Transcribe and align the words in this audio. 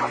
You're 0.00 0.08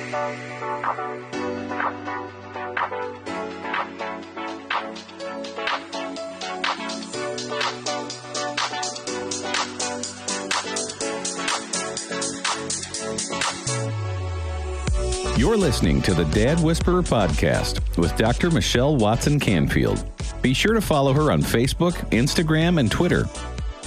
listening 15.57 16.03
to 16.03 16.13
the 16.13 16.29
Dad 16.33 16.59
Whisperer 16.59 17.01
podcast 17.01 17.97
with 17.97 18.15
Dr. 18.15 18.51
Michelle 18.51 18.95
Watson 18.95 19.39
Canfield. 19.39 20.07
Be 20.43 20.53
sure 20.53 20.75
to 20.75 20.81
follow 20.81 21.13
her 21.13 21.31
on 21.31 21.41
Facebook, 21.41 21.93
Instagram, 22.11 22.79
and 22.79 22.91
Twitter. 22.91 23.25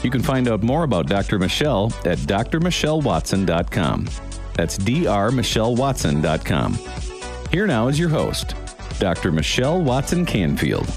You 0.03 0.11
can 0.11 0.23
find 0.23 0.49
out 0.49 0.65
more 0.65 0.83
about 0.83 1.07
Dr. 1.07 1.39
Michelle 1.39 1.93
at 2.05 2.19
drmichellewatson.com. 2.19 4.32
That's 4.55 4.79
drmichellewatson.com. 4.79 6.79
Here 7.51 7.67
now 7.67 7.89
is 7.89 7.99
your 7.99 8.09
host, 8.09 8.55
Dr. 8.99 9.33
Michelle 9.33 9.83
Watson 9.83 10.25
Canfield. 10.25 10.89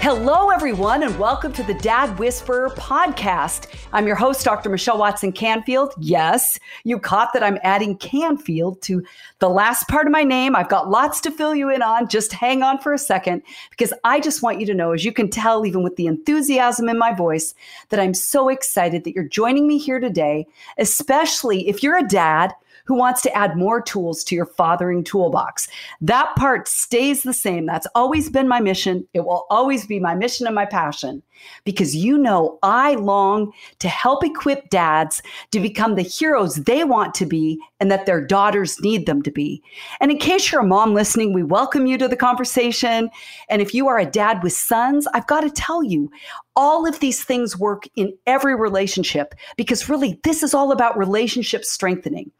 Hello, 0.00 0.50
everyone, 0.50 1.02
and 1.02 1.16
welcome 1.18 1.52
to 1.52 1.62
the 1.62 1.74
Dad 1.74 2.18
Whisperer 2.18 2.70
podcast. 2.70 3.66
I'm 3.92 4.06
your 4.06 4.14
host, 4.14 4.44
Dr. 4.44 4.70
Michelle 4.70 4.98
Watson 4.98 5.32
Canfield. 5.32 5.94
Yes, 5.98 6.60
you 6.84 7.00
caught 7.00 7.32
that 7.32 7.42
I'm 7.42 7.58
adding 7.64 7.96
Canfield 7.96 8.80
to 8.82 9.04
the 9.40 9.48
last 9.48 9.88
part 9.88 10.06
of 10.06 10.12
my 10.12 10.22
name. 10.22 10.54
I've 10.54 10.68
got 10.68 10.88
lots 10.88 11.20
to 11.22 11.30
fill 11.32 11.56
you 11.56 11.70
in 11.70 11.82
on. 11.82 12.08
Just 12.08 12.32
hang 12.32 12.62
on 12.62 12.78
for 12.78 12.92
a 12.92 12.98
second 12.98 13.42
because 13.70 13.92
I 14.04 14.20
just 14.20 14.44
want 14.44 14.60
you 14.60 14.66
to 14.66 14.74
know, 14.74 14.92
as 14.92 15.04
you 15.04 15.12
can 15.12 15.28
tell, 15.28 15.66
even 15.66 15.82
with 15.82 15.96
the 15.96 16.06
enthusiasm 16.06 16.88
in 16.88 16.98
my 16.98 17.12
voice, 17.12 17.52
that 17.88 17.98
I'm 17.98 18.14
so 18.14 18.48
excited 18.48 19.02
that 19.02 19.14
you're 19.14 19.24
joining 19.24 19.66
me 19.66 19.76
here 19.76 19.98
today, 19.98 20.46
especially 20.78 21.68
if 21.68 21.82
you're 21.82 21.98
a 21.98 22.06
dad 22.06 22.54
who 22.90 22.96
wants 22.96 23.22
to 23.22 23.32
add 23.36 23.56
more 23.56 23.80
tools 23.80 24.24
to 24.24 24.34
your 24.34 24.44
fathering 24.44 25.04
toolbox. 25.04 25.68
That 26.00 26.34
part 26.34 26.66
stays 26.66 27.22
the 27.22 27.32
same. 27.32 27.64
That's 27.64 27.86
always 27.94 28.28
been 28.28 28.48
my 28.48 28.58
mission. 28.58 29.06
It 29.14 29.20
will 29.20 29.46
always 29.48 29.86
be 29.86 30.00
my 30.00 30.16
mission 30.16 30.44
and 30.44 30.56
my 30.56 30.66
passion 30.66 31.22
because 31.62 31.94
you 31.94 32.18
know 32.18 32.58
I 32.64 32.96
long 32.96 33.52
to 33.78 33.88
help 33.88 34.24
equip 34.24 34.70
dads 34.70 35.22
to 35.52 35.60
become 35.60 35.94
the 35.94 36.02
heroes 36.02 36.56
they 36.56 36.82
want 36.82 37.14
to 37.14 37.26
be 37.26 37.60
and 37.78 37.92
that 37.92 38.06
their 38.06 38.26
daughters 38.26 38.80
need 38.80 39.06
them 39.06 39.22
to 39.22 39.30
be. 39.30 39.62
And 40.00 40.10
in 40.10 40.18
case 40.18 40.50
you're 40.50 40.62
a 40.62 40.66
mom 40.66 40.92
listening, 40.92 41.32
we 41.32 41.44
welcome 41.44 41.86
you 41.86 41.96
to 41.96 42.08
the 42.08 42.16
conversation. 42.16 43.08
And 43.48 43.62
if 43.62 43.72
you 43.72 43.86
are 43.86 44.00
a 44.00 44.04
dad 44.04 44.42
with 44.42 44.52
sons, 44.52 45.06
I've 45.14 45.28
got 45.28 45.42
to 45.42 45.50
tell 45.50 45.84
you, 45.84 46.10
all 46.56 46.88
of 46.88 46.98
these 46.98 47.22
things 47.22 47.56
work 47.56 47.84
in 47.94 48.12
every 48.26 48.56
relationship 48.56 49.36
because 49.56 49.88
really 49.88 50.18
this 50.24 50.42
is 50.42 50.54
all 50.54 50.72
about 50.72 50.98
relationship 50.98 51.64
strengthening. 51.64 52.32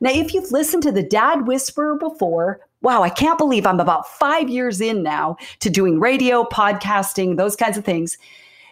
Now, 0.00 0.10
if 0.10 0.34
you've 0.34 0.52
listened 0.52 0.82
to 0.84 0.92
the 0.92 1.02
Dad 1.02 1.46
Whisperer 1.46 1.96
before, 1.96 2.60
wow, 2.82 3.02
I 3.02 3.08
can't 3.08 3.38
believe 3.38 3.66
I'm 3.66 3.80
about 3.80 4.08
five 4.08 4.48
years 4.48 4.80
in 4.80 5.02
now 5.02 5.36
to 5.60 5.70
doing 5.70 6.00
radio, 6.00 6.44
podcasting, 6.44 7.36
those 7.36 7.56
kinds 7.56 7.76
of 7.78 7.84
things. 7.84 8.18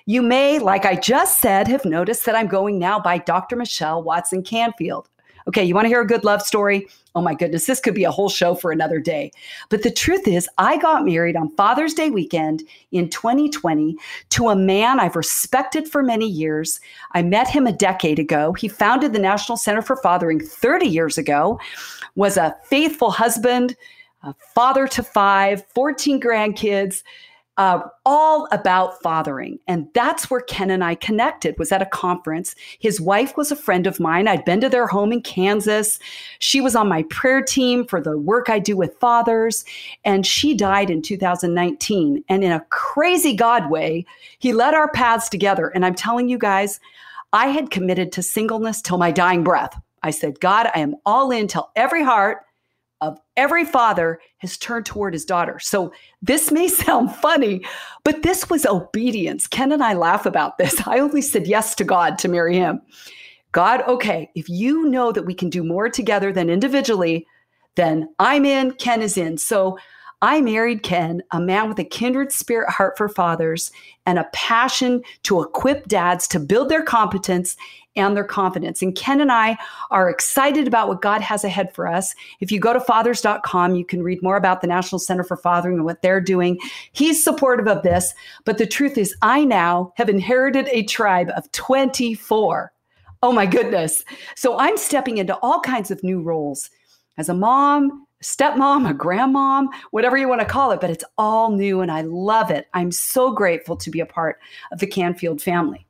You 0.06 0.20
may, 0.20 0.58
like 0.58 0.84
I 0.84 0.96
just 0.96 1.40
said, 1.40 1.66
have 1.68 1.84
noticed 1.84 2.26
that 2.26 2.34
I'm 2.34 2.46
going 2.46 2.78
now 2.78 3.00
by 3.00 3.18
Dr. 3.18 3.56
Michelle 3.56 4.02
Watson 4.02 4.42
Canfield. 4.42 5.08
Okay, 5.46 5.62
you 5.62 5.74
want 5.74 5.84
to 5.84 5.90
hear 5.90 6.00
a 6.00 6.06
good 6.06 6.24
love 6.24 6.40
story? 6.40 6.88
Oh 7.14 7.20
my 7.20 7.34
goodness, 7.34 7.66
this 7.66 7.78
could 7.78 7.94
be 7.94 8.04
a 8.04 8.10
whole 8.10 8.28
show 8.28 8.54
for 8.54 8.72
another 8.72 8.98
day. 8.98 9.30
But 9.68 9.82
the 9.82 9.90
truth 9.90 10.26
is, 10.26 10.48
I 10.58 10.78
got 10.78 11.04
married 11.04 11.36
on 11.36 11.54
Father's 11.54 11.94
Day 11.94 12.10
weekend 12.10 12.62
in 12.92 13.08
2020 13.10 13.96
to 14.30 14.48
a 14.48 14.56
man 14.56 14.98
I've 14.98 15.14
respected 15.14 15.86
for 15.86 16.02
many 16.02 16.26
years. 16.26 16.80
I 17.12 17.22
met 17.22 17.48
him 17.48 17.66
a 17.66 17.72
decade 17.72 18.18
ago. 18.18 18.52
He 18.54 18.68
founded 18.68 19.12
the 19.12 19.18
National 19.18 19.56
Center 19.56 19.82
for 19.82 19.96
Fathering 19.96 20.40
30 20.40 20.86
years 20.86 21.18
ago, 21.18 21.60
was 22.16 22.36
a 22.36 22.56
faithful 22.64 23.10
husband, 23.10 23.76
a 24.22 24.34
father 24.54 24.88
to 24.88 25.02
five, 25.02 25.64
14 25.74 26.20
grandkids 26.20 27.02
uh, 27.56 27.80
all 28.04 28.48
about 28.50 29.00
fathering. 29.00 29.58
And 29.68 29.86
that's 29.94 30.28
where 30.28 30.40
Ken 30.40 30.70
and 30.70 30.82
I 30.82 30.96
connected, 30.96 31.56
was 31.58 31.70
at 31.70 31.82
a 31.82 31.86
conference. 31.86 32.54
His 32.80 33.00
wife 33.00 33.36
was 33.36 33.52
a 33.52 33.56
friend 33.56 33.86
of 33.86 34.00
mine. 34.00 34.26
I'd 34.26 34.44
been 34.44 34.60
to 34.60 34.68
their 34.68 34.88
home 34.88 35.12
in 35.12 35.22
Kansas. 35.22 35.98
She 36.40 36.60
was 36.60 36.74
on 36.74 36.88
my 36.88 37.04
prayer 37.04 37.42
team 37.42 37.86
for 37.86 38.00
the 38.00 38.18
work 38.18 38.50
I 38.50 38.58
do 38.58 38.76
with 38.76 38.98
fathers. 38.98 39.64
And 40.04 40.26
she 40.26 40.54
died 40.54 40.90
in 40.90 41.00
2019. 41.00 42.24
And 42.28 42.44
in 42.44 42.52
a 42.52 42.64
crazy 42.70 43.34
God 43.34 43.70
way, 43.70 44.04
he 44.38 44.52
led 44.52 44.74
our 44.74 44.90
paths 44.90 45.28
together. 45.28 45.68
And 45.68 45.86
I'm 45.86 45.94
telling 45.94 46.28
you 46.28 46.38
guys, 46.38 46.80
I 47.32 47.48
had 47.48 47.70
committed 47.70 48.12
to 48.12 48.22
singleness 48.22 48.82
till 48.82 48.98
my 48.98 49.12
dying 49.12 49.44
breath. 49.44 49.80
I 50.02 50.10
said, 50.10 50.40
God, 50.40 50.70
I 50.74 50.80
am 50.80 50.96
all 51.06 51.30
in 51.30 51.48
till 51.48 51.70
every 51.76 52.02
heart 52.02 52.43
of 53.04 53.18
every 53.36 53.64
father 53.64 54.20
has 54.38 54.56
turned 54.56 54.86
toward 54.86 55.12
his 55.12 55.24
daughter. 55.24 55.58
So 55.58 55.92
this 56.22 56.50
may 56.50 56.68
sound 56.84 57.14
funny, 57.14 57.64
but 58.04 58.22
this 58.22 58.48
was 58.48 58.66
obedience. 58.66 59.46
Ken 59.46 59.72
and 59.72 59.82
I 59.82 59.94
laugh 59.94 60.26
about 60.26 60.58
this. 60.58 60.86
I 60.86 60.98
only 60.98 61.22
said 61.22 61.46
yes 61.46 61.74
to 61.76 61.84
God 61.84 62.18
to 62.18 62.28
marry 62.28 62.56
him. 62.56 62.80
God, 63.52 63.82
okay, 63.82 64.30
if 64.34 64.48
you 64.48 64.88
know 64.88 65.12
that 65.12 65.26
we 65.26 65.34
can 65.34 65.48
do 65.48 65.62
more 65.62 65.88
together 65.88 66.32
than 66.32 66.50
individually, 66.50 67.26
then 67.76 68.08
I'm 68.18 68.44
in, 68.44 68.72
Ken 68.72 69.02
is 69.02 69.16
in. 69.16 69.38
So 69.38 69.78
I 70.22 70.40
married 70.40 70.82
Ken, 70.82 71.22
a 71.32 71.40
man 71.40 71.68
with 71.68 71.78
a 71.78 71.84
kindred 71.84 72.32
spirit 72.32 72.70
heart 72.70 72.96
for 72.96 73.08
fathers 73.08 73.70
and 74.06 74.18
a 74.18 74.28
passion 74.32 75.02
to 75.24 75.42
equip 75.42 75.86
dads 75.86 76.26
to 76.28 76.40
build 76.40 76.68
their 76.68 76.82
competence 76.82 77.56
and 77.96 78.16
their 78.16 78.24
confidence. 78.24 78.82
And 78.82 78.94
Ken 78.94 79.20
and 79.20 79.30
I 79.30 79.56
are 79.90 80.10
excited 80.10 80.66
about 80.66 80.88
what 80.88 81.02
God 81.02 81.20
has 81.20 81.44
ahead 81.44 81.74
for 81.74 81.86
us. 81.86 82.14
If 82.40 82.50
you 82.50 82.58
go 82.58 82.72
to 82.72 82.80
fathers.com, 82.80 83.74
you 83.74 83.84
can 83.84 84.02
read 84.02 84.22
more 84.22 84.36
about 84.36 84.60
the 84.60 84.66
National 84.66 84.98
Center 84.98 85.24
for 85.24 85.36
Fathering 85.36 85.76
and 85.76 85.84
what 85.84 86.02
they're 86.02 86.20
doing. 86.20 86.58
He's 86.92 87.22
supportive 87.22 87.68
of 87.68 87.82
this. 87.82 88.14
But 88.44 88.58
the 88.58 88.66
truth 88.66 88.98
is, 88.98 89.14
I 89.22 89.44
now 89.44 89.92
have 89.96 90.08
inherited 90.08 90.68
a 90.72 90.84
tribe 90.84 91.30
of 91.36 91.50
24. 91.52 92.72
Oh 93.22 93.32
my 93.32 93.46
goodness. 93.46 94.04
So 94.36 94.58
I'm 94.58 94.76
stepping 94.76 95.18
into 95.18 95.36
all 95.36 95.60
kinds 95.60 95.90
of 95.90 96.02
new 96.02 96.20
roles 96.20 96.70
as 97.16 97.28
a 97.28 97.34
mom, 97.34 98.03
stepmom, 98.22 98.88
a 98.88 98.94
grandmom, 98.94 99.68
whatever 99.90 100.16
you 100.16 100.28
want 100.28 100.40
to 100.40 100.46
call 100.46 100.70
it, 100.70 100.80
but 100.80 100.90
it's 100.90 101.04
all 101.18 101.50
new 101.50 101.80
and 101.80 101.90
I 101.90 102.02
love 102.02 102.50
it. 102.50 102.68
I'm 102.74 102.90
so 102.90 103.32
grateful 103.32 103.76
to 103.76 103.90
be 103.90 104.00
a 104.00 104.06
part 104.06 104.38
of 104.72 104.78
the 104.78 104.86
Canfield 104.86 105.42
family. 105.42 105.86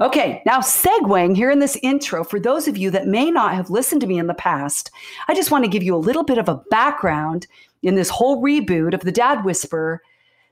Okay, 0.00 0.42
now 0.46 0.60
segueing 0.60 1.36
here 1.36 1.50
in 1.50 1.58
this 1.58 1.78
intro, 1.82 2.24
for 2.24 2.40
those 2.40 2.66
of 2.66 2.78
you 2.78 2.90
that 2.90 3.06
may 3.06 3.30
not 3.30 3.54
have 3.54 3.68
listened 3.68 4.00
to 4.00 4.06
me 4.06 4.18
in 4.18 4.28
the 4.28 4.34
past, 4.34 4.90
I 5.28 5.34
just 5.34 5.50
want 5.50 5.64
to 5.64 5.70
give 5.70 5.82
you 5.82 5.94
a 5.94 5.98
little 5.98 6.24
bit 6.24 6.38
of 6.38 6.48
a 6.48 6.62
background 6.70 7.46
in 7.82 7.96
this 7.96 8.08
whole 8.08 8.42
reboot 8.42 8.94
of 8.94 9.00
the 9.00 9.12
Dad 9.12 9.44
Whisperer 9.44 10.00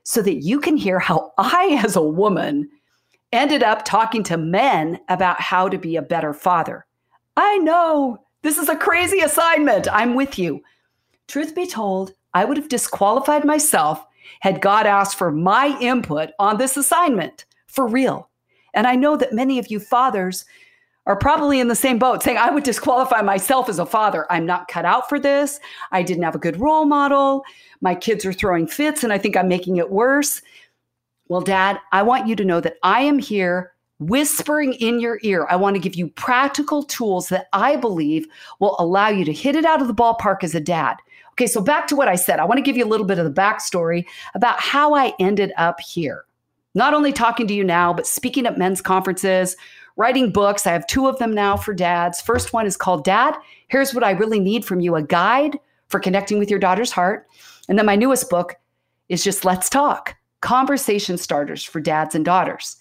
so 0.03 0.21
that 0.21 0.43
you 0.43 0.59
can 0.59 0.77
hear 0.77 0.99
how 0.99 1.31
I, 1.39 1.79
as 1.83 1.95
a 1.95 2.01
woman, 2.01 2.69
ended 3.31 3.63
up 3.63 3.85
talking 3.85 4.23
to 4.23 4.37
men 4.37 4.99
about 5.09 5.41
how 5.41 5.67
to 5.67 5.77
be 5.77 5.95
a 5.95 6.01
better 6.01 6.33
father. 6.33 6.85
I 7.35 7.57
know 7.57 8.23
this 8.41 8.57
is 8.57 8.69
a 8.69 8.75
crazy 8.75 9.19
assignment. 9.19 9.87
I'm 9.91 10.13
with 10.13 10.37
you. 10.37 10.61
Truth 11.29 11.53
be 11.53 11.67
told, 11.67 12.13
I 12.33 12.43
would 12.43 12.57
have 12.57 12.69
disqualified 12.69 13.45
myself 13.45 14.03
had 14.39 14.61
God 14.61 14.87
asked 14.87 15.15
for 15.15 15.31
my 15.31 15.77
input 15.79 16.31
on 16.39 16.57
this 16.57 16.75
assignment. 16.75 17.45
For 17.67 17.87
real. 17.87 18.29
And 18.73 18.87
I 18.87 18.95
know 18.95 19.15
that 19.15 19.31
many 19.31 19.59
of 19.59 19.69
you 19.69 19.79
fathers 19.79 20.45
are 21.05 21.15
probably 21.15 21.59
in 21.59 21.67
the 21.67 21.75
same 21.75 21.99
boat 21.99 22.23
saying, 22.23 22.37
I 22.37 22.49
would 22.49 22.63
disqualify 22.63 23.21
myself 23.21 23.69
as 23.69 23.77
a 23.77 23.85
father. 23.85 24.25
I'm 24.31 24.47
not 24.47 24.69
cut 24.69 24.85
out 24.85 25.07
for 25.07 25.19
this. 25.19 25.59
I 25.91 26.01
didn't 26.01 26.23
have 26.23 26.33
a 26.33 26.39
good 26.39 26.59
role 26.59 26.85
model. 26.85 27.43
My 27.79 27.93
kids 27.93 28.25
are 28.25 28.33
throwing 28.33 28.65
fits, 28.65 29.03
and 29.03 29.13
I 29.13 29.19
think 29.19 29.37
I'm 29.37 29.47
making 29.47 29.77
it 29.77 29.91
worse. 29.91 30.41
Well, 31.27 31.41
Dad, 31.41 31.79
I 31.91 32.01
want 32.01 32.27
you 32.27 32.35
to 32.37 32.45
know 32.45 32.59
that 32.59 32.77
I 32.81 33.01
am 33.01 33.19
here 33.19 33.73
whispering 33.99 34.73
in 34.73 34.99
your 34.99 35.19
ear. 35.23 35.45
I 35.49 35.55
want 35.55 35.75
to 35.75 35.81
give 35.81 35.95
you 35.95 36.07
practical 36.09 36.83
tools 36.83 37.29
that 37.29 37.47
I 37.53 37.75
believe 37.75 38.27
will 38.59 38.75
allow 38.79 39.09
you 39.09 39.25
to 39.25 39.33
hit 39.33 39.55
it 39.55 39.65
out 39.65 39.81
of 39.81 39.87
the 39.87 39.93
ballpark 39.93 40.43
as 40.43 40.55
a 40.55 40.59
dad. 40.59 40.97
Okay, 41.33 41.47
so 41.47 41.61
back 41.61 41.87
to 41.87 41.95
what 41.95 42.07
I 42.07 42.15
said. 42.15 42.39
I 42.39 42.45
want 42.45 42.57
to 42.57 42.63
give 42.63 42.77
you 42.77 42.85
a 42.85 42.87
little 42.87 43.05
bit 43.05 43.19
of 43.19 43.25
the 43.25 43.41
backstory 43.41 44.05
about 44.35 44.59
how 44.59 44.93
I 44.93 45.13
ended 45.19 45.51
up 45.57 45.79
here 45.79 46.25
not 46.75 46.93
only 46.93 47.11
talking 47.11 47.47
to 47.47 47.53
you 47.53 47.63
now, 47.63 47.93
but 47.93 48.07
speaking 48.07 48.45
at 48.45 48.57
men's 48.57 48.81
conferences, 48.81 49.55
writing 49.95 50.31
books. 50.31 50.67
I 50.67 50.71
have 50.71 50.87
two 50.87 51.07
of 51.07 51.17
them 51.19 51.33
now 51.33 51.57
for 51.57 51.73
dads. 51.73 52.21
First 52.21 52.53
one 52.53 52.65
is 52.65 52.77
called 52.77 53.03
Dad, 53.03 53.35
Here's 53.67 53.93
What 53.93 54.03
I 54.03 54.11
Really 54.11 54.39
Need 54.39 54.65
from 54.65 54.79
You 54.79 54.95
a 54.95 55.03
guide 55.03 55.57
for 55.87 55.99
connecting 55.99 56.39
with 56.39 56.49
your 56.49 56.59
daughter's 56.59 56.91
heart. 56.91 57.27
And 57.67 57.77
then 57.77 57.85
my 57.85 57.95
newest 57.95 58.29
book 58.29 58.55
is 59.09 59.23
just 59.23 59.45
Let's 59.45 59.69
Talk 59.69 60.15
conversation 60.41 61.17
starters 61.17 61.65
for 61.65 61.81
dads 61.81 62.15
and 62.15 62.23
daughters. 62.23 62.77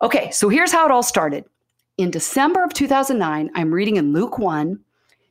Okay, 0.00 0.30
so 0.30 0.48
here's 0.48 0.72
how 0.72 0.84
it 0.84 0.92
all 0.92 1.02
started. 1.02 1.44
In 1.96 2.10
December 2.10 2.62
of 2.62 2.72
2009, 2.72 3.50
I'm 3.54 3.74
reading 3.74 3.96
in 3.96 4.12
Luke 4.12 4.38
1, 4.38 4.78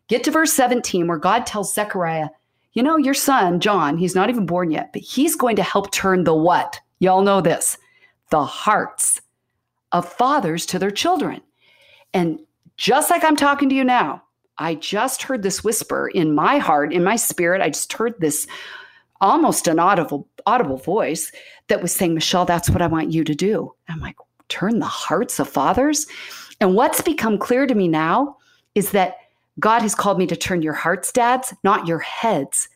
get 0.09 0.25
to 0.25 0.31
verse 0.31 0.51
17, 0.51 1.07
where 1.07 1.17
God 1.17 1.45
tells 1.45 1.73
Zechariah, 1.73 2.27
You 2.73 2.83
know, 2.83 2.97
your 2.97 3.13
son, 3.13 3.61
John, 3.61 3.97
he's 3.97 4.15
not 4.15 4.29
even 4.29 4.45
born 4.45 4.71
yet, 4.71 4.91
but 4.91 5.01
he's 5.01 5.37
going 5.37 5.55
to 5.55 5.63
help 5.63 5.91
turn 5.91 6.25
the 6.25 6.33
what? 6.33 6.81
Y'all 6.99 7.21
know 7.21 7.41
this 7.41 7.77
the 8.29 8.43
hearts 8.43 9.21
of 9.93 10.11
fathers 10.11 10.65
to 10.65 10.77
their 10.77 10.91
children. 10.91 11.41
And 12.13 12.39
just 12.75 13.09
like 13.09 13.23
I'm 13.23 13.37
talking 13.37 13.69
to 13.69 13.75
you 13.75 13.85
now, 13.85 14.21
I 14.57 14.75
just 14.75 15.23
heard 15.23 15.43
this 15.43 15.63
whisper 15.63 16.09
in 16.09 16.35
my 16.35 16.57
heart, 16.57 16.91
in 16.91 17.05
my 17.05 17.15
spirit. 17.15 17.61
I 17.61 17.69
just 17.69 17.93
heard 17.93 18.15
this 18.19 18.47
almost 19.21 19.67
an 19.67 19.79
audible 19.79 20.27
audible 20.45 20.77
voice 20.77 21.31
that 21.67 21.81
was 21.81 21.93
saying, 21.93 22.13
Michelle, 22.13 22.45
that's 22.45 22.69
what 22.69 22.81
I 22.81 22.87
want 22.87 23.11
you 23.11 23.23
to 23.23 23.35
do. 23.35 23.73
I'm 23.87 23.99
like, 23.99 24.17
turn 24.49 24.79
the 24.79 24.85
hearts 24.85 25.39
of 25.39 25.49
fathers. 25.49 26.07
And 26.59 26.75
what's 26.75 27.01
become 27.01 27.37
clear 27.37 27.67
to 27.67 27.75
me 27.75 27.87
now 27.87 28.37
is 28.75 28.91
that 28.91 29.17
God 29.59 29.81
has 29.81 29.95
called 29.95 30.17
me 30.17 30.27
to 30.27 30.35
turn 30.35 30.61
your 30.61 30.73
hearts, 30.73 31.11
dads, 31.11 31.53
not 31.63 31.87
your 31.87 31.99
heads, 31.99 32.69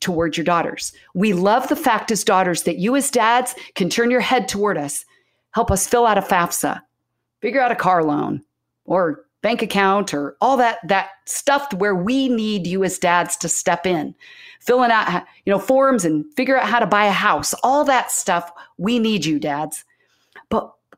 toward 0.00 0.36
your 0.36 0.44
daughters. 0.44 0.92
We 1.14 1.32
love 1.32 1.68
the 1.68 1.76
fact 1.76 2.10
as 2.10 2.22
daughters 2.22 2.62
that 2.62 2.78
you 2.78 2.94
as 2.94 3.10
dads 3.10 3.54
can 3.74 3.90
turn 3.90 4.10
your 4.10 4.20
head 4.20 4.48
toward 4.48 4.78
us, 4.78 5.04
help 5.52 5.70
us 5.70 5.88
fill 5.88 6.06
out 6.06 6.18
a 6.18 6.22
FAFSA, 6.22 6.80
figure 7.40 7.60
out 7.60 7.72
a 7.72 7.76
car 7.76 8.04
loan, 8.04 8.44
or 8.84 9.24
bank 9.42 9.62
account 9.62 10.12
or 10.12 10.36
all 10.40 10.56
that 10.56 10.78
that 10.88 11.10
stuff 11.24 11.72
where 11.74 11.94
we 11.94 12.28
need 12.28 12.66
you 12.66 12.82
as 12.82 12.98
dads 12.98 13.36
to 13.36 13.48
step 13.48 13.86
in 13.86 14.12
filling 14.60 14.90
out 14.90 15.24
you 15.44 15.52
know 15.52 15.60
forms 15.60 16.04
and 16.04 16.24
figure 16.34 16.58
out 16.58 16.68
how 16.68 16.80
to 16.80 16.86
buy 16.86 17.04
a 17.04 17.12
house 17.12 17.54
all 17.62 17.84
that 17.84 18.10
stuff 18.10 18.50
we 18.78 18.98
need 18.98 19.24
you 19.24 19.38
dads 19.38 19.84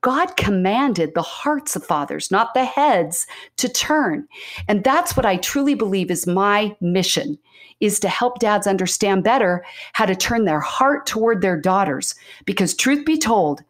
God 0.02 0.37
commanded 0.37 1.14
the 1.14 1.23
hearts 1.23 1.76
of 1.76 1.85
fathers, 1.85 2.31
not 2.31 2.55
the 2.55 2.64
heads, 2.64 3.26
to 3.58 3.69
turn. 3.69 4.26
And 4.67 4.82
that's 4.82 5.17
what 5.17 5.26
I 5.26 5.37
truly 5.37 5.75
believe 5.75 6.11
is 6.11 6.26
my 6.26 6.75
mission 6.81 7.38
is 7.81 8.00
to 8.00 8.08
help 8.08 8.38
dads 8.38 8.67
understand 8.67 9.25
better 9.25 9.64
how 9.94 10.06
to 10.06 10.14
turn 10.14 10.44
their 10.44 10.61
heart 10.61 11.06
toward 11.06 11.41
their 11.41 11.58
daughters 11.58 12.14
because 12.44 12.75
truth 12.75 13.05
be 13.05 13.19
told, 13.19 13.62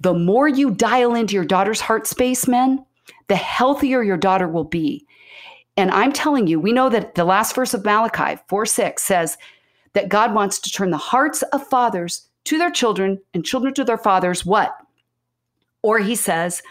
the 0.00 0.14
more 0.14 0.48
you 0.48 0.70
dial 0.70 1.14
into 1.14 1.34
your 1.34 1.44
daughter's 1.44 1.80
heart 1.80 2.06
space, 2.06 2.46
men, 2.46 2.84
the 3.28 3.36
healthier 3.36 4.02
your 4.02 4.16
daughter 4.16 4.48
will 4.48 4.64
be. 4.64 5.06
And 5.76 5.90
I'm 5.90 6.12
telling 6.12 6.46
you, 6.46 6.60
we 6.60 6.72
know 6.72 6.88
that 6.88 7.14
the 7.14 7.24
last 7.24 7.54
verse 7.54 7.74
of 7.74 7.84
Malachi 7.84 8.40
4 8.48 8.66
6 8.66 9.02
says 9.02 9.38
that 9.94 10.08
God 10.08 10.34
wants 10.34 10.58
to 10.60 10.70
turn 10.70 10.90
the 10.90 10.96
hearts 10.96 11.42
of 11.42 11.66
fathers 11.66 12.28
to 12.44 12.58
their 12.58 12.70
children 12.70 13.20
and 13.32 13.44
children 13.44 13.72
to 13.74 13.84
their 13.84 13.98
fathers. 13.98 14.44
What? 14.44 14.76
Or 15.84 15.98
he 15.98 16.14
says, 16.14 16.62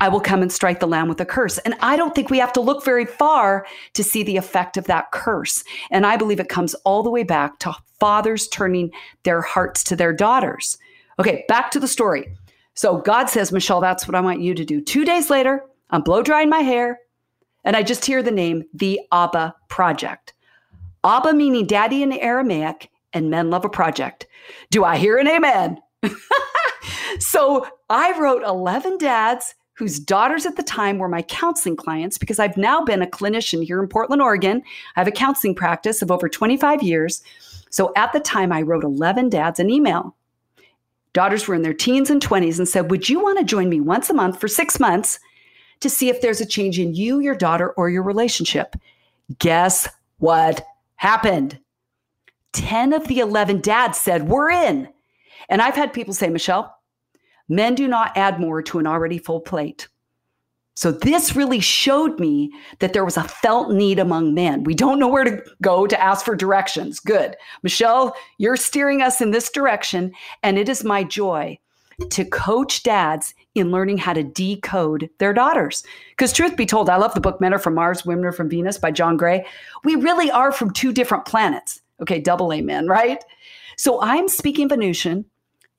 I 0.00 0.08
will 0.08 0.18
come 0.18 0.40
and 0.40 0.50
strike 0.50 0.80
the 0.80 0.88
land 0.88 1.10
with 1.10 1.20
a 1.20 1.26
curse. 1.26 1.58
And 1.58 1.74
I 1.80 1.94
don't 1.94 2.14
think 2.14 2.30
we 2.30 2.38
have 2.38 2.54
to 2.54 2.60
look 2.62 2.82
very 2.86 3.04
far 3.04 3.66
to 3.92 4.02
see 4.02 4.22
the 4.22 4.38
effect 4.38 4.78
of 4.78 4.86
that 4.86 5.12
curse. 5.12 5.62
And 5.90 6.06
I 6.06 6.16
believe 6.16 6.40
it 6.40 6.48
comes 6.48 6.72
all 6.86 7.02
the 7.02 7.10
way 7.10 7.22
back 7.22 7.58
to 7.58 7.74
fathers 8.00 8.48
turning 8.48 8.90
their 9.24 9.42
hearts 9.42 9.84
to 9.84 9.94
their 9.94 10.14
daughters. 10.14 10.78
Okay, 11.18 11.44
back 11.48 11.70
to 11.72 11.78
the 11.78 11.86
story. 11.86 12.34
So 12.72 12.96
God 12.96 13.28
says, 13.28 13.52
Michelle, 13.52 13.82
that's 13.82 14.08
what 14.08 14.14
I 14.14 14.20
want 14.20 14.40
you 14.40 14.54
to 14.54 14.64
do. 14.64 14.80
Two 14.80 15.04
days 15.04 15.28
later, 15.28 15.66
I'm 15.90 16.00
blow 16.00 16.22
drying 16.22 16.48
my 16.48 16.60
hair, 16.60 16.98
and 17.62 17.76
I 17.76 17.82
just 17.82 18.06
hear 18.06 18.22
the 18.22 18.30
name, 18.30 18.64
the 18.72 19.00
Abba 19.12 19.54
Project. 19.68 20.32
Abba 21.04 21.34
meaning 21.34 21.66
daddy 21.66 22.02
in 22.02 22.14
Aramaic, 22.14 22.88
and 23.12 23.28
men 23.28 23.50
love 23.50 23.66
a 23.66 23.68
project. 23.68 24.26
Do 24.70 24.82
I 24.82 24.96
hear 24.96 25.18
an 25.18 25.28
amen? 25.28 25.78
so 27.18 27.66
I 27.90 28.18
wrote 28.18 28.42
11 28.42 28.98
dads 28.98 29.54
whose 29.74 29.98
daughters 29.98 30.46
at 30.46 30.56
the 30.56 30.62
time 30.62 30.98
were 30.98 31.08
my 31.08 31.22
counseling 31.22 31.76
clients 31.76 32.18
because 32.18 32.38
I've 32.38 32.56
now 32.56 32.84
been 32.84 33.02
a 33.02 33.06
clinician 33.06 33.64
here 33.64 33.82
in 33.82 33.88
Portland, 33.88 34.22
Oregon. 34.22 34.62
I 34.96 35.00
have 35.00 35.08
a 35.08 35.12
counseling 35.12 35.54
practice 35.54 36.02
of 36.02 36.10
over 36.10 36.28
25 36.28 36.82
years. 36.82 37.22
So 37.70 37.92
at 37.96 38.12
the 38.12 38.20
time, 38.20 38.52
I 38.52 38.62
wrote 38.62 38.84
11 38.84 39.30
dads 39.30 39.58
an 39.58 39.70
email. 39.70 40.14
Daughters 41.14 41.48
were 41.48 41.54
in 41.54 41.62
their 41.62 41.74
teens 41.74 42.10
and 42.10 42.22
20s 42.22 42.58
and 42.58 42.68
said, 42.68 42.90
Would 42.90 43.08
you 43.08 43.20
want 43.20 43.38
to 43.38 43.44
join 43.44 43.68
me 43.68 43.80
once 43.80 44.10
a 44.10 44.14
month 44.14 44.40
for 44.40 44.48
six 44.48 44.78
months 44.78 45.18
to 45.82 45.90
see 45.90 46.08
if 46.08 46.20
there's 46.20 46.40
a 46.40 46.46
change 46.46 46.78
in 46.78 46.94
you, 46.94 47.20
your 47.20 47.34
daughter, 47.34 47.70
or 47.72 47.90
your 47.90 48.02
relationship. 48.02 48.76
Guess 49.38 49.88
what 50.18 50.64
happened? 50.96 51.58
10 52.52 52.92
of 52.92 53.06
the 53.08 53.18
11 53.18 53.60
dads 53.60 53.98
said, 53.98 54.28
We're 54.28 54.50
in. 54.50 54.88
And 55.52 55.60
I've 55.60 55.76
had 55.76 55.92
people 55.92 56.14
say, 56.14 56.30
Michelle, 56.30 56.74
men 57.46 57.74
do 57.74 57.86
not 57.86 58.16
add 58.16 58.40
more 58.40 58.62
to 58.62 58.78
an 58.78 58.86
already 58.86 59.18
full 59.18 59.40
plate. 59.40 59.86
So 60.74 60.90
this 60.90 61.36
really 61.36 61.60
showed 61.60 62.18
me 62.18 62.50
that 62.78 62.94
there 62.94 63.04
was 63.04 63.18
a 63.18 63.24
felt 63.24 63.70
need 63.70 63.98
among 63.98 64.32
men. 64.32 64.64
We 64.64 64.74
don't 64.74 64.98
know 64.98 65.08
where 65.08 65.24
to 65.24 65.44
go 65.60 65.86
to 65.86 66.02
ask 66.02 66.24
for 66.24 66.34
directions. 66.34 66.98
Good. 66.98 67.36
Michelle, 67.62 68.16
you're 68.38 68.56
steering 68.56 69.02
us 69.02 69.20
in 69.20 69.30
this 69.30 69.50
direction. 69.50 70.12
And 70.42 70.58
it 70.58 70.70
is 70.70 70.84
my 70.84 71.04
joy 71.04 71.58
to 72.08 72.24
coach 72.24 72.82
dads 72.82 73.34
in 73.54 73.70
learning 73.70 73.98
how 73.98 74.14
to 74.14 74.22
decode 74.22 75.10
their 75.18 75.34
daughters. 75.34 75.84
Because, 76.12 76.32
truth 76.32 76.56
be 76.56 76.64
told, 76.64 76.88
I 76.88 76.96
love 76.96 77.12
the 77.12 77.20
book 77.20 77.42
Men 77.42 77.52
Are 77.52 77.58
From 77.58 77.74
Mars, 77.74 78.06
Women 78.06 78.24
Are 78.24 78.32
From 78.32 78.48
Venus 78.48 78.78
by 78.78 78.90
John 78.90 79.18
Gray. 79.18 79.44
We 79.84 79.96
really 79.96 80.30
are 80.30 80.50
from 80.50 80.70
two 80.70 80.94
different 80.94 81.26
planets. 81.26 81.82
Okay, 82.00 82.20
double 82.20 82.54
amen, 82.54 82.86
right? 82.86 83.22
So 83.76 84.00
I'm 84.00 84.28
speaking 84.28 84.70
Venusian, 84.70 85.26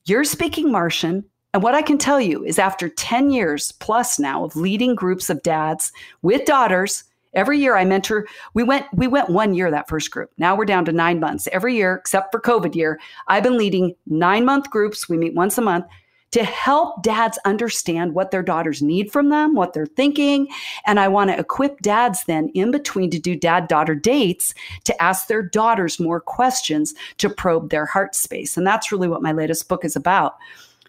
you're 0.06 0.24
speaking 0.24 0.72
Martian. 0.72 1.24
And 1.54 1.62
what 1.62 1.76
I 1.76 1.82
can 1.82 1.98
tell 1.98 2.20
you 2.20 2.44
is 2.44 2.58
after 2.58 2.90
10 2.90 3.30
years 3.30 3.72
plus 3.74 4.20
now 4.20 4.44
of 4.44 4.56
leading 4.56 4.96
groups 4.96 5.30
of 5.30 5.44
dads 5.44 5.92
with 6.22 6.46
daughters, 6.46 7.04
every 7.34 7.60
year 7.60 7.76
I 7.76 7.86
mentor, 7.86 8.28
we 8.54 8.64
went, 8.64 8.88
we 8.94 9.08
went 9.08 9.30
one 9.30 9.54
year 9.54 9.70
that 9.70 9.88
first 9.88 10.10
group. 10.12 10.32
Now 10.38 10.56
we're 10.56 10.66
down 10.66 10.86
to 10.86 10.92
nine 10.92 11.20
months. 11.20 11.48
Every 11.52 11.76
year, 11.76 11.96
except 11.96 12.32
for 12.32 12.42
COVID 12.42 12.76
year, 12.76 13.00
I've 13.28 13.44
been 13.44 13.58
leading 13.58 13.96
nine 14.08 14.46
month 14.46 14.70
groups. 14.72 15.08
We 15.08 15.18
meet 15.18 15.36
once 15.36 15.58
a 15.58 15.62
month 15.62 15.86
to 16.34 16.44
help 16.44 17.04
dads 17.04 17.38
understand 17.46 18.16
what 18.16 18.32
their 18.32 18.42
daughters 18.42 18.82
need 18.82 19.12
from 19.12 19.30
them, 19.30 19.54
what 19.54 19.74
they're 19.74 19.86
thinking. 19.86 20.48
And 20.88 21.00
I 21.00 21.08
want 21.08 21.30
to 21.30 21.40
equip 21.40 21.80
dads 21.82 22.24
then 22.24 22.50
in 22.56 22.72
between 22.72 23.12
to 23.12 23.20
do 23.20 23.36
dad 23.36 23.68
daughter 23.68 23.94
dates 23.94 24.52
to 24.86 25.02
ask 25.02 25.28
their 25.28 25.44
daughters 25.44 26.00
more 26.00 26.20
questions 26.20 26.96
to 27.20 27.30
probe 27.30 27.70
their 27.70 27.86
heart 27.86 28.16
space. 28.16 28.58
And 28.58 28.66
that's 28.66 28.92
really 28.92 29.08
what 29.08 29.22
my 29.22 29.32
latest 29.32 29.70
book 29.70 29.86
is 29.86 29.96
about 29.96 30.38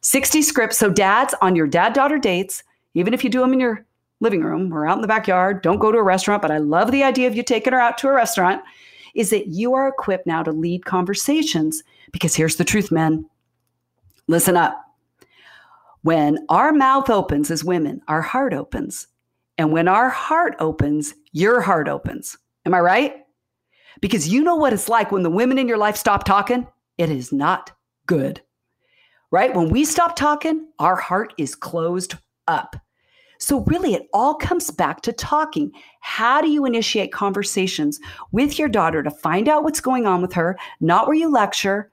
60 0.01 0.41
scripts. 0.41 0.79
So, 0.79 0.89
dads 0.89 1.35
on 1.43 1.55
your 1.55 1.67
dad 1.67 1.93
daughter 1.93 2.19
dates, 2.19 2.63
even 2.95 3.13
if 3.13 3.23
you 3.23 3.29
do 3.29 3.41
them 3.41 3.53
in 3.53 3.61
your 3.61 3.85
living 4.21 4.43
room 4.43 4.73
or 4.73 4.87
out 4.87 4.97
in 4.97 5.03
the 5.03 5.09
backyard, 5.09 5.61
don't 5.61 5.79
go 5.79 5.93
to 5.93 5.99
a 5.99 6.03
restaurant, 6.03 6.41
but 6.41 6.53
I 6.53 6.59
love 6.59 6.91
the 6.91 7.05
idea 7.05 7.29
of 7.29 7.37
you 7.37 7.43
taking 7.43 7.75
her 7.75 7.81
out 7.81 7.99
to 7.99 8.09
a 8.09 8.13
restaurant, 8.13 8.63
is 9.15 9.29
that 9.29 9.49
you 9.49 9.75
are 9.75 9.89
equipped 9.89 10.27
now 10.27 10.43
to 10.43 10.53
lead 10.53 10.87
conversations. 10.87 11.83
Because 12.13 12.35
here's 12.35 12.57
the 12.57 12.65
truth, 12.65 12.91
men. 12.91 13.29
Listen 14.27 14.57
up 14.57 14.84
when 16.05 16.37
our 16.51 16.71
mouth 16.71 17.09
opens 17.09 17.51
as 17.51 17.65
women, 17.65 18.03
our 18.09 18.21
heart 18.21 18.53
opens. 18.53 19.07
And 19.57 19.73
when 19.73 19.89
our 19.89 20.11
heart 20.11 20.55
opens, 20.59 21.15
your 21.33 21.63
heart 21.63 21.89
opens. 21.89 22.37
Am 22.67 22.75
I 22.75 22.81
right? 22.81 23.15
Because 24.03 24.29
you 24.29 24.43
know 24.43 24.55
what 24.55 24.75
it's 24.75 24.91
like 24.91 25.11
when 25.11 25.23
the 25.23 25.31
women 25.31 25.57
in 25.57 25.67
your 25.67 25.79
life 25.79 25.97
stop 25.97 26.25
talking? 26.25 26.67
It 26.99 27.09
is 27.09 27.33
not 27.33 27.73
good. 28.05 28.43
Right? 29.31 29.55
When 29.55 29.71
we 29.71 29.87
stop 29.87 30.15
talking, 30.15 30.69
our 30.79 30.95
heart 30.95 31.33
is 31.39 31.55
closed 31.55 32.17
up. 32.47 32.77
So, 33.39 33.61
really, 33.61 33.95
it 33.95 34.07
all 34.13 34.35
comes 34.35 34.71
back 34.71 35.01
to 35.03 35.13
talking. 35.13 35.73
How 36.01 36.43
do 36.43 36.51
you 36.51 36.67
initiate 36.67 37.13
conversations 37.13 37.99
with 38.31 38.59
your 38.59 38.69
daughter 38.69 39.03
to 39.03 39.11
find 39.11 39.49
out 39.49 39.65
what's 39.65 39.81
going 39.81 40.07
on 40.07 40.21
with 40.21 40.35
her, 40.35 40.59
not 40.81 41.07
where 41.07 41.17
you 41.17 41.31
lecture, 41.31 41.91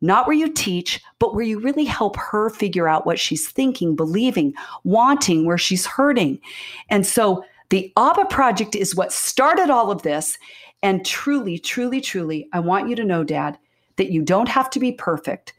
not 0.00 0.26
where 0.26 0.36
you 0.36 0.50
teach, 0.50 1.00
but 1.18 1.34
where 1.34 1.44
you 1.44 1.58
really 1.60 1.84
help 1.84 2.16
her 2.16 2.50
figure 2.50 2.88
out 2.88 3.06
what 3.06 3.18
she's 3.18 3.48
thinking, 3.48 3.94
believing, 3.94 4.54
wanting, 4.84 5.44
where 5.44 5.58
she's 5.58 5.86
hurting. 5.86 6.40
And 6.88 7.06
so 7.06 7.44
the 7.68 7.92
ABBA 7.96 8.26
project 8.26 8.74
is 8.74 8.94
what 8.94 9.12
started 9.12 9.70
all 9.70 9.90
of 9.90 10.02
this. 10.02 10.38
And 10.82 11.04
truly, 11.04 11.58
truly, 11.58 12.00
truly, 12.00 12.48
I 12.52 12.60
want 12.60 12.88
you 12.88 12.96
to 12.96 13.04
know, 13.04 13.24
Dad, 13.24 13.58
that 13.96 14.10
you 14.10 14.22
don't 14.22 14.48
have 14.48 14.70
to 14.70 14.80
be 14.80 14.92
perfect. 14.92 15.52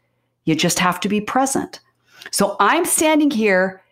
You 0.44 0.56
just 0.56 0.78
have 0.80 0.98
to 1.00 1.08
be 1.08 1.20
present. 1.20 1.80
So 2.30 2.56
I'm 2.58 2.84
standing 2.84 3.30
here 3.30 3.82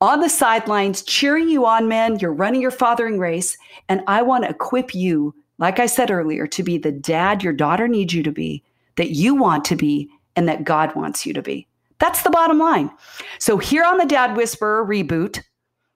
on 0.00 0.20
the 0.20 0.28
sidelines 0.28 1.02
cheering 1.02 1.48
you 1.48 1.64
on, 1.64 1.86
man. 1.86 2.18
You're 2.18 2.32
running 2.32 2.60
your 2.60 2.72
fathering 2.72 3.20
race. 3.20 3.56
And 3.88 4.02
I 4.08 4.22
want 4.22 4.42
to 4.44 4.50
equip 4.50 4.94
you, 4.94 5.32
like 5.58 5.78
I 5.78 5.86
said 5.86 6.10
earlier, 6.10 6.48
to 6.48 6.62
be 6.64 6.76
the 6.76 6.90
dad 6.90 7.44
your 7.44 7.52
daughter 7.52 7.86
needs 7.86 8.12
you 8.12 8.24
to 8.24 8.32
be 8.32 8.64
that 8.96 9.10
you 9.10 9.34
want 9.34 9.64
to 9.66 9.76
be 9.76 10.10
and 10.36 10.48
that 10.48 10.64
God 10.64 10.94
wants 10.94 11.26
you 11.26 11.32
to 11.34 11.42
be. 11.42 11.66
That's 11.98 12.22
the 12.22 12.30
bottom 12.30 12.58
line. 12.58 12.90
So, 13.38 13.58
here 13.58 13.84
on 13.84 13.98
the 13.98 14.06
Dad 14.06 14.36
Whisperer 14.36 14.84
reboot, 14.84 15.40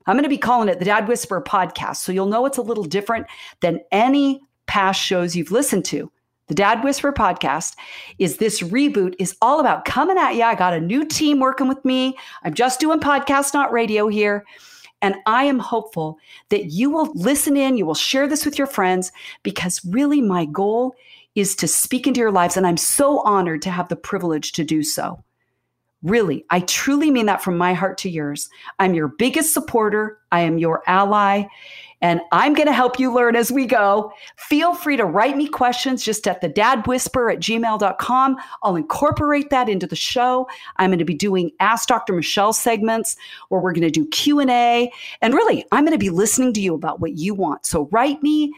I'm 0.07 0.15
going 0.15 0.23
to 0.23 0.29
be 0.29 0.39
calling 0.39 0.69
it 0.69 0.79
the 0.79 0.85
Dad 0.85 1.09
Whisperer 1.09 1.43
podcast. 1.43 1.97
So, 1.97 2.13
you'll 2.13 2.27
know 2.27 2.47
it's 2.47 2.59
a 2.59 2.63
little 2.63 2.85
different 2.85 3.27
than 3.61 3.81
any 3.91 4.41
past 4.67 5.01
shows 5.01 5.35
you've 5.35 5.51
listened 5.51 5.85
to. 5.87 6.11
The 6.49 6.55
Dad 6.55 6.85
Whisperer 6.85 7.13
podcast 7.13 7.75
is 8.19 8.37
this 8.37 8.63
reboot 8.63 9.17
is 9.19 9.37
all 9.43 9.59
about 9.59 9.85
coming 9.85 10.17
at 10.17 10.37
you. 10.37 10.45
I 10.45 10.55
got 10.55 10.75
a 10.75 10.81
new 10.81 11.05
team 11.05 11.41
working 11.41 11.67
with 11.67 11.85
me. 11.85 12.17
I'm 12.45 12.55
just 12.55 12.79
doing 12.79 13.01
podcast, 13.01 13.53
not 13.53 13.73
radio 13.73 14.07
here. 14.07 14.45
And 15.03 15.17
I 15.27 15.45
am 15.45 15.59
hopeful 15.59 16.19
that 16.51 16.67
you 16.67 16.89
will 16.89 17.13
listen 17.15 17.57
in, 17.57 17.77
you 17.77 17.85
will 17.85 17.95
share 17.95 18.29
this 18.29 18.45
with 18.45 18.59
your 18.59 18.67
friends, 18.67 19.13
because 19.43 19.85
really 19.85 20.21
my 20.21 20.45
goal 20.47 20.95
is 21.37 21.55
to 21.57 21.69
speak 21.69 22.09
into 22.09 22.19
your 22.19 22.33
lives. 22.33 22.57
And 22.57 22.67
I'm 22.67 22.77
so 22.77 23.21
honored 23.21 23.63
to 23.63 23.71
have 23.71 23.89
the 23.89 23.95
privilege 23.95 24.51
to 24.53 24.65
do 24.65 24.83
so. 24.83 25.23
Really, 26.03 26.45
I 26.51 26.61
truly 26.61 27.11
mean 27.11 27.27
that 27.27 27.43
from 27.43 27.57
my 27.57 27.73
heart 27.73 27.99
to 27.99 28.11
yours. 28.11 28.49
I'm 28.79 28.95
your 28.95 29.09
biggest 29.09 29.55
supporter. 29.55 30.19
I 30.33 30.41
am 30.41 30.59
your 30.59 30.83
ally 30.87 31.47
and 32.03 32.21
I'm 32.31 32.53
going 32.53 32.67
to 32.67 32.73
help 32.73 32.99
you 32.99 33.15
learn 33.15 33.37
as 33.37 33.51
we 33.51 33.67
go. 33.67 34.13
Feel 34.37 34.75
free 34.75 34.97
to 34.97 35.05
write 35.05 35.37
me 35.37 35.49
questions 35.49 36.05
just 36.05 36.29
at 36.29 36.41
the 36.41 36.49
dadwhisper 36.49 37.33
at 37.33 37.41
gmail.com. 37.41 38.37
I'll 38.63 38.77
incorporate 38.77 39.51
that 39.51 39.69
into 39.69 39.87
the 39.87 39.97
show. 39.97 40.47
I'm 40.77 40.91
going 40.91 40.99
to 40.99 41.05
be 41.05 41.15
doing 41.15 41.53
Ask 41.59 41.89
Dr. 41.89 42.13
Michelle 42.13 42.53
segments 42.53 43.17
where 43.49 43.61
we're 43.61 43.73
going 43.73 43.81
to 43.83 43.91
do 43.91 44.07
Q&A. 44.09 44.93
And 45.23 45.35
really, 45.35 45.65
I'm 45.73 45.85
going 45.85 45.99
to 45.99 45.99
be 45.99 46.11
listening 46.11 46.53
to 46.55 46.61
you 46.61 46.75
about 46.75 47.01
what 47.01 47.17
you 47.17 47.35
want. 47.35 47.65
So 47.65 47.89
write 47.91 48.23
me 48.23 48.53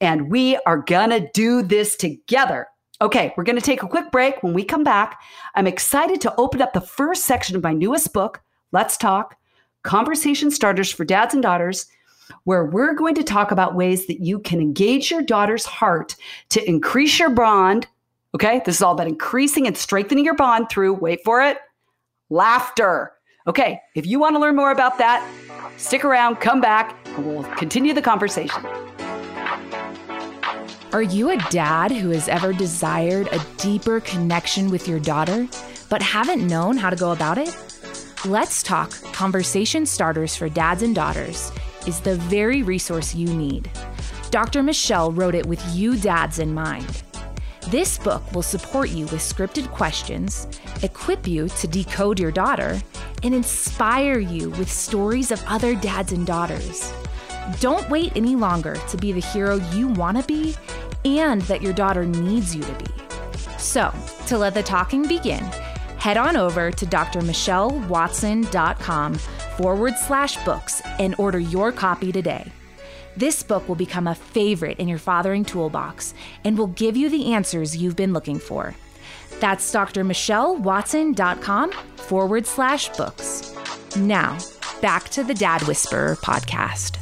and 0.00 0.30
we 0.30 0.56
are 0.66 0.78
going 0.78 1.10
to 1.10 1.28
do 1.32 1.62
this 1.62 1.96
together. 1.96 2.66
Okay, 3.02 3.32
we're 3.36 3.44
going 3.44 3.56
to 3.56 3.62
take 3.62 3.82
a 3.82 3.88
quick 3.88 4.10
break. 4.10 4.42
When 4.42 4.52
we 4.52 4.64
come 4.64 4.84
back, 4.84 5.20
I'm 5.54 5.66
excited 5.66 6.20
to 6.22 6.34
open 6.36 6.60
up 6.60 6.72
the 6.72 6.80
first 6.80 7.24
section 7.24 7.56
of 7.56 7.62
my 7.62 7.72
newest 7.72 8.12
book, 8.12 8.42
Let's 8.72 8.96
Talk 8.96 9.36
Conversation 9.82 10.50
Starters 10.50 10.90
for 10.92 11.04
Dads 11.04 11.32
and 11.32 11.42
Daughters 11.42 11.86
where 12.44 12.64
we're 12.64 12.94
going 12.94 13.14
to 13.14 13.22
talk 13.22 13.50
about 13.50 13.74
ways 13.74 14.06
that 14.06 14.20
you 14.20 14.38
can 14.38 14.60
engage 14.60 15.10
your 15.10 15.22
daughter's 15.22 15.64
heart 15.64 16.16
to 16.50 16.68
increase 16.68 17.18
your 17.18 17.30
bond. 17.30 17.86
Okay, 18.34 18.62
this 18.64 18.76
is 18.76 18.82
all 18.82 18.92
about 18.92 19.08
increasing 19.08 19.66
and 19.66 19.76
strengthening 19.76 20.24
your 20.24 20.36
bond 20.36 20.68
through, 20.70 20.94
wait 20.94 21.20
for 21.24 21.42
it, 21.42 21.58
laughter. 22.28 23.12
Okay, 23.46 23.80
if 23.94 24.06
you 24.06 24.20
want 24.20 24.36
to 24.36 24.40
learn 24.40 24.54
more 24.54 24.70
about 24.70 24.98
that, 24.98 25.26
stick 25.76 26.04
around, 26.04 26.36
come 26.36 26.60
back, 26.60 26.96
and 27.16 27.26
we'll 27.26 27.44
continue 27.54 27.92
the 27.92 28.02
conversation. 28.02 28.64
Are 30.92 31.02
you 31.02 31.30
a 31.30 31.36
dad 31.50 31.92
who 31.92 32.10
has 32.10 32.26
ever 32.26 32.52
desired 32.52 33.28
a 33.28 33.38
deeper 33.58 34.00
connection 34.00 34.72
with 34.72 34.88
your 34.88 34.98
daughter, 34.98 35.46
but 35.88 36.02
haven't 36.02 36.44
known 36.44 36.76
how 36.76 36.90
to 36.90 36.96
go 36.96 37.12
about 37.12 37.38
it? 37.38 37.56
Let's 38.24 38.60
talk 38.64 38.90
conversation 39.12 39.86
starters 39.86 40.34
for 40.34 40.48
dads 40.48 40.82
and 40.82 40.92
daughters 40.92 41.52
is 41.86 42.00
the 42.00 42.16
very 42.16 42.64
resource 42.64 43.14
you 43.14 43.28
need. 43.28 43.70
Dr. 44.32 44.64
Michelle 44.64 45.12
wrote 45.12 45.36
it 45.36 45.46
with 45.46 45.64
you 45.72 45.96
dads 45.96 46.40
in 46.40 46.52
mind. 46.52 47.04
This 47.68 47.96
book 47.96 48.24
will 48.32 48.42
support 48.42 48.90
you 48.90 49.04
with 49.06 49.20
scripted 49.20 49.70
questions, 49.70 50.48
equip 50.82 51.24
you 51.28 51.48
to 51.50 51.68
decode 51.68 52.18
your 52.18 52.32
daughter, 52.32 52.82
and 53.22 53.32
inspire 53.32 54.18
you 54.18 54.50
with 54.50 54.68
stories 54.68 55.30
of 55.30 55.40
other 55.46 55.76
dads 55.76 56.10
and 56.10 56.26
daughters. 56.26 56.92
Don't 57.60 57.88
wait 57.88 58.12
any 58.16 58.34
longer 58.36 58.76
to 58.88 58.96
be 58.96 59.12
the 59.12 59.20
hero 59.20 59.56
you 59.72 59.88
want 59.88 60.18
to 60.18 60.24
be 60.24 60.54
and 61.04 61.42
that 61.42 61.62
your 61.62 61.72
daughter 61.72 62.04
needs 62.06 62.54
you 62.54 62.62
to 62.62 62.72
be. 62.74 62.86
So, 63.58 63.92
to 64.26 64.38
let 64.38 64.54
the 64.54 64.62
talking 64.62 65.06
begin, 65.06 65.42
head 65.98 66.16
on 66.16 66.36
over 66.36 66.70
to 66.70 66.86
drmichellewatson.com 66.86 69.14
forward 69.14 69.96
slash 69.96 70.42
books 70.44 70.80
and 70.98 71.14
order 71.18 71.38
your 71.38 71.72
copy 71.72 72.12
today. 72.12 72.50
This 73.16 73.42
book 73.42 73.68
will 73.68 73.74
become 73.74 74.06
a 74.06 74.14
favorite 74.14 74.78
in 74.78 74.88
your 74.88 74.98
fathering 74.98 75.44
toolbox 75.44 76.14
and 76.44 76.56
will 76.56 76.68
give 76.68 76.96
you 76.96 77.10
the 77.10 77.34
answers 77.34 77.76
you've 77.76 77.96
been 77.96 78.12
looking 78.12 78.38
for. 78.38 78.76
That's 79.40 79.68
drmichellewatson.com 79.70 81.72
forward 81.96 82.46
slash 82.46 82.88
books. 82.90 83.52
Now, 83.96 84.38
back 84.80 85.08
to 85.10 85.22
the 85.22 85.34
Dad 85.34 85.62
Whisperer 85.62 86.16
podcast. 86.16 86.96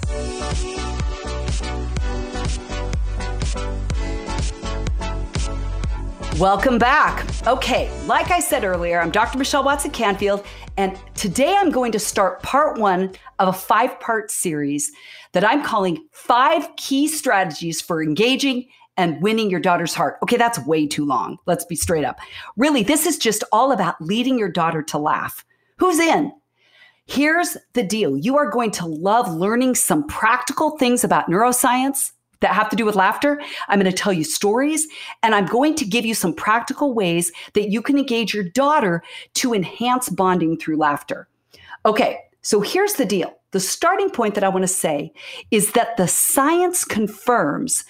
Welcome 6.39 6.79
back. 6.79 7.27
Okay, 7.49 7.91
like 8.07 8.31
I 8.31 8.39
said 8.39 8.63
earlier, 8.63 9.01
I'm 9.01 9.11
Dr. 9.11 9.39
Michelle 9.39 9.65
Watson 9.65 9.91
Canfield, 9.91 10.45
and 10.77 10.97
today 11.15 11.55
I'm 11.57 11.71
going 11.71 11.91
to 11.93 11.99
start 11.99 12.43
part 12.45 12.79
one 12.79 13.13
of 13.41 13.49
a 13.49 13.53
five 13.53 13.99
part 13.99 14.31
series 14.31 14.93
that 15.33 15.45
I'm 15.45 15.65
calling 15.65 16.07
Five 16.13 16.69
Key 16.77 17.09
Strategies 17.09 17.81
for 17.81 18.03
Engaging 18.03 18.69
and 18.97 19.21
Winning 19.21 19.51
Your 19.51 19.61
Daughter's 19.61 19.95
Heart. 19.95 20.19
Okay, 20.23 20.37
that's 20.37 20.65
way 20.65 20.87
too 20.87 21.05
long. 21.05 21.39
Let's 21.47 21.65
be 21.65 21.77
straight 21.77 22.05
up. 22.05 22.21
Really, 22.57 22.83
this 22.83 23.07
is 23.07 23.19
just 23.19 23.43
all 23.53 23.73
about 23.73 24.01
leading 24.01 24.39
your 24.39 24.51
daughter 24.51 24.83
to 24.83 24.99
laugh. 24.99 25.45
Who's 25.79 25.99
in? 25.99 26.33
Here's 27.09 27.57
the 27.73 27.83
deal 27.83 28.19
you 28.19 28.37
are 28.37 28.51
going 28.51 28.71
to 28.73 28.87
love 28.87 29.33
learning 29.33 29.75
some 29.77 30.07
practical 30.07 30.77
things 30.77 31.05
about 31.05 31.29
neuroscience 31.29 32.13
that 32.41 32.53
have 32.53 32.69
to 32.69 32.77
do 32.77 32.85
with 32.85 32.95
laughter. 32.95 33.41
I'm 33.67 33.81
going 33.81 33.91
to 33.91 33.97
tell 33.97 34.13
you 34.13 34.25
stories 34.25 34.87
and 35.23 35.35
I'm 35.35 35.47
going 35.47 35.75
to 35.77 35.87
give 35.87 36.05
you 36.05 36.15
some 36.15 36.35
practical 36.35 36.93
ways 36.95 37.33
that 37.55 37.71
you 37.71 37.81
can 37.81 37.99
engage 37.99 38.35
your 38.35 38.45
daughter 38.45 39.03
to 39.35 39.55
enhance 39.55 40.11
bonding 40.11 40.59
through 40.59 40.77
laughter. 40.77 41.29
Okay, 41.87 42.19
so 42.43 42.61
here's 42.61 42.93
the 42.93 43.07
deal. 43.07 43.35
The 43.53 43.61
starting 43.61 44.11
point 44.11 44.35
that 44.35 44.45
I 44.45 44.51
want 44.51 44.65
to 44.65 44.69
say 44.69 45.11
is 45.51 45.73
that 45.73 45.97
the 45.97 46.07
science 46.07 46.85
confirms 46.85 47.87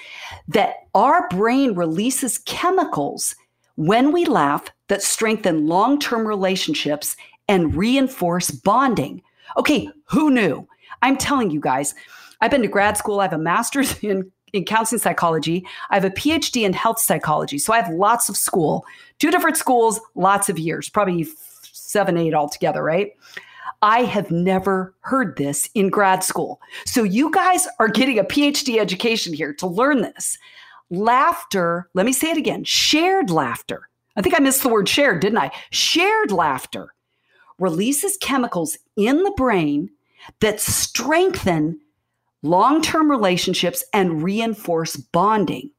that 0.47 0.77
our 0.95 1.29
brain 1.29 1.75
releases 1.75 2.39
chemicals 2.39 3.35
when 3.75 4.13
we 4.13 4.25
laugh 4.25 4.69
that 4.87 5.03
strengthen 5.03 5.67
long 5.67 5.99
term 5.99 6.27
relationships 6.27 7.17
and 7.49 7.75
reinforce 7.75 8.51
bonding. 8.51 9.23
Okay, 9.57 9.89
who 10.05 10.31
knew? 10.31 10.69
I'm 11.03 11.17
telling 11.17 11.51
you 11.51 11.61
guys, 11.61 11.95
I've 12.41 12.51
been 12.51 12.63
to 12.63 12.69
grad 12.69 12.97
school, 12.97 13.21
I 13.21 13.25
have 13.25 13.33
a 13.33 13.39
master's 13.39 13.99
in 14.03 14.31
in 14.55 14.65
counseling 14.65 14.99
psychology. 14.99 15.67
I 15.91 15.95
have 15.95 16.05
a 16.05 16.11
PhD 16.11 16.63
in 16.63 16.73
health 16.73 16.99
psychology. 16.99 17.59
So 17.59 17.75
I 17.75 17.81
have 17.81 17.93
lots 17.93 18.31
of 18.31 18.37
school, 18.37 18.87
two 19.19 19.31
different 19.31 19.59
schools, 19.59 20.01
lots 20.15 20.49
of 20.49 20.59
years, 20.59 20.89
probably 20.89 21.27
seven, 21.63 22.17
eight 22.17 22.33
altogether, 22.33 22.83
right? 22.83 23.13
I 23.83 24.05
have 24.05 24.31
never 24.31 24.95
heard 25.01 25.37
this 25.37 25.71
in 25.75 25.89
grad 25.89 26.25
school. 26.25 26.61
So 26.85 27.03
you 27.03 27.31
guys 27.31 27.69
are 27.79 27.89
getting 27.89 28.19
a 28.19 28.25
PhD 28.25 28.79
education 28.79 29.33
here 29.33 29.53
to 29.55 29.67
learn 29.67 30.03
this. 30.03 30.39
Laughter, 30.91 31.89
let 31.95 32.07
me 32.07 32.13
say 32.13 32.31
it 32.31 32.39
again 32.39 32.65
shared 32.65 33.31
laughter. 33.31 33.89
I 34.17 34.23
think 34.23 34.35
I 34.35 34.41
missed 34.41 34.63
the 34.63 34.69
word 34.69 34.89
shared, 34.89 35.21
didn't 35.21 35.39
I? 35.39 35.53
Shared 35.71 36.33
laughter 36.33 36.95
releases 37.59 38.17
chemicals 38.19 38.79
in 38.97 39.23
the 39.23 39.35
brain 39.37 39.91
that 40.41 40.61
strengthen 40.61 41.81
long 42.43 42.83
term 42.83 43.11
relationships 43.11 43.85
and 43.93 44.23
reinforce 44.23 44.97
bonding. 44.97 45.71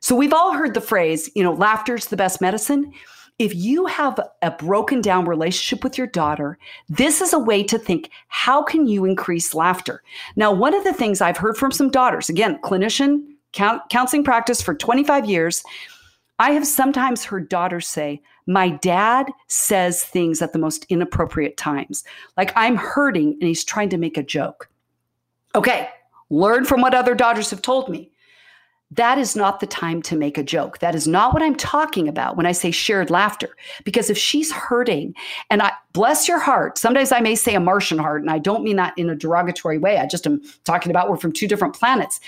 So 0.00 0.14
we've 0.14 0.32
all 0.32 0.52
heard 0.52 0.74
the 0.74 0.80
phrase, 0.80 1.30
you 1.34 1.42
know, 1.42 1.52
laughter's 1.52 2.06
the 2.06 2.16
best 2.16 2.40
medicine. 2.40 2.92
If 3.38 3.54
you 3.54 3.86
have 3.86 4.18
a 4.42 4.50
broken 4.50 5.00
down 5.00 5.26
relationship 5.26 5.84
with 5.84 5.96
your 5.96 6.08
daughter, 6.08 6.58
this 6.88 7.20
is 7.20 7.32
a 7.32 7.38
way 7.38 7.62
to 7.64 7.78
think 7.78 8.10
how 8.28 8.62
can 8.62 8.86
you 8.86 9.04
increase 9.04 9.54
laughter? 9.54 10.02
Now, 10.34 10.52
one 10.52 10.74
of 10.74 10.82
the 10.84 10.92
things 10.92 11.20
I've 11.20 11.36
heard 11.36 11.56
from 11.56 11.70
some 11.70 11.90
daughters, 11.90 12.28
again, 12.28 12.60
clinician, 12.62 13.24
counseling 13.52 14.24
practice 14.24 14.60
for 14.60 14.74
25 14.74 15.26
years, 15.26 15.62
I 16.40 16.52
have 16.52 16.66
sometimes 16.66 17.24
heard 17.24 17.48
daughters 17.48 17.86
say, 17.86 18.22
My 18.48 18.70
dad 18.70 19.30
says 19.46 20.02
things 20.02 20.40
at 20.40 20.54
the 20.54 20.58
most 20.58 20.86
inappropriate 20.88 21.58
times. 21.58 22.02
Like 22.38 22.50
I'm 22.56 22.76
hurting 22.76 23.34
and 23.34 23.42
he's 23.42 23.62
trying 23.62 23.90
to 23.90 23.98
make 23.98 24.16
a 24.16 24.22
joke. 24.22 24.70
Okay, 25.54 25.88
learn 26.30 26.64
from 26.64 26.80
what 26.80 26.94
other 26.94 27.14
daughters 27.14 27.50
have 27.50 27.60
told 27.60 27.90
me. 27.90 28.10
That 28.92 29.18
is 29.18 29.36
not 29.36 29.60
the 29.60 29.66
time 29.66 30.00
to 30.02 30.16
make 30.16 30.38
a 30.38 30.42
joke. 30.42 30.78
That 30.78 30.94
is 30.94 31.06
not 31.06 31.34
what 31.34 31.42
I'm 31.42 31.56
talking 31.56 32.08
about 32.08 32.38
when 32.38 32.46
I 32.46 32.52
say 32.52 32.70
shared 32.70 33.10
laughter. 33.10 33.50
Because 33.84 34.08
if 34.08 34.16
she's 34.16 34.50
hurting, 34.50 35.14
and 35.50 35.60
I 35.60 35.72
bless 35.92 36.26
your 36.26 36.38
heart, 36.38 36.78
sometimes 36.78 37.12
I 37.12 37.20
may 37.20 37.34
say 37.34 37.54
a 37.54 37.60
Martian 37.60 37.98
heart, 37.98 38.22
and 38.22 38.30
I 38.30 38.38
don't 38.38 38.64
mean 38.64 38.76
that 38.76 38.94
in 38.96 39.10
a 39.10 39.14
derogatory 39.14 39.76
way. 39.76 39.98
I 39.98 40.06
just 40.06 40.26
am 40.26 40.40
talking 40.64 40.90
about 40.90 41.10
we're 41.10 41.18
from 41.18 41.32
two 41.32 41.46
different 41.46 41.74
planets. 41.74 42.18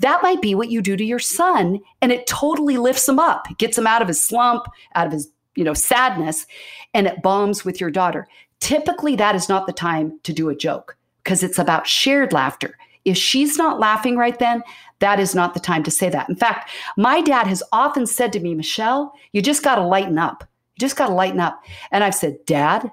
That 0.00 0.22
might 0.22 0.42
be 0.42 0.54
what 0.54 0.70
you 0.70 0.82
do 0.82 0.94
to 0.94 1.04
your 1.04 1.18
son, 1.18 1.80
and 2.02 2.12
it 2.12 2.26
totally 2.26 2.76
lifts 2.76 3.08
him 3.08 3.18
up, 3.18 3.46
gets 3.56 3.78
him 3.78 3.86
out 3.86 4.02
of 4.02 4.08
his 4.08 4.22
slump, 4.22 4.66
out 4.94 5.06
of 5.06 5.14
his 5.14 5.30
you 5.54 5.64
know 5.64 5.74
sadness, 5.74 6.46
and 6.94 7.06
it 7.06 7.22
bombs 7.22 7.64
with 7.64 7.80
your 7.80 7.90
daughter. 7.90 8.28
Typically, 8.60 9.16
that 9.16 9.34
is 9.34 9.48
not 9.48 9.66
the 9.66 9.72
time 9.72 10.18
to 10.22 10.32
do 10.32 10.48
a 10.48 10.54
joke 10.54 10.96
because 11.22 11.42
it's 11.42 11.58
about 11.58 11.86
shared 11.86 12.32
laughter. 12.32 12.76
If 13.04 13.16
she's 13.16 13.56
not 13.56 13.80
laughing 13.80 14.16
right 14.16 14.38
then, 14.38 14.62
that 14.98 15.18
is 15.18 15.34
not 15.34 15.54
the 15.54 15.60
time 15.60 15.82
to 15.84 15.90
say 15.90 16.10
that. 16.10 16.28
In 16.28 16.36
fact, 16.36 16.70
my 16.96 17.22
dad 17.22 17.46
has 17.46 17.62
often 17.72 18.06
said 18.06 18.32
to 18.34 18.40
me, 18.40 18.54
Michelle, 18.54 19.14
you 19.32 19.40
just 19.40 19.62
got 19.62 19.76
to 19.76 19.82
lighten 19.82 20.18
up. 20.18 20.44
You 20.76 20.80
just 20.80 20.96
got 20.96 21.08
to 21.08 21.14
lighten 21.14 21.40
up. 21.40 21.62
And 21.90 22.04
I've 22.04 22.14
said, 22.14 22.44
Dad, 22.44 22.90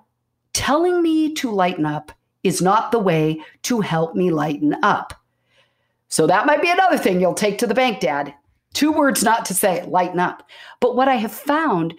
telling 0.54 1.02
me 1.02 1.34
to 1.36 1.52
lighten 1.52 1.86
up 1.86 2.12
is 2.44 2.62
not 2.62 2.92
the 2.92 3.00
way 3.00 3.42
to 3.64 3.82
help 3.82 4.16
me 4.16 4.32
lighten 4.32 4.76
up. 4.82 5.14
So 6.08 6.26
that 6.28 6.46
might 6.46 6.62
be 6.62 6.72
another 6.72 6.98
thing 6.98 7.20
you'll 7.20 7.34
take 7.34 7.58
to 7.58 7.68
the 7.68 7.74
bank, 7.74 8.00
Dad. 8.00 8.34
Two 8.74 8.94
words 8.94 9.24
not 9.24 9.46
to 9.46 9.54
say, 9.54 9.84
lighten 9.86 10.20
up. 10.20 10.48
But 10.80 10.96
what 10.96 11.10
I 11.10 11.16
have 11.16 11.34
found 11.34 11.96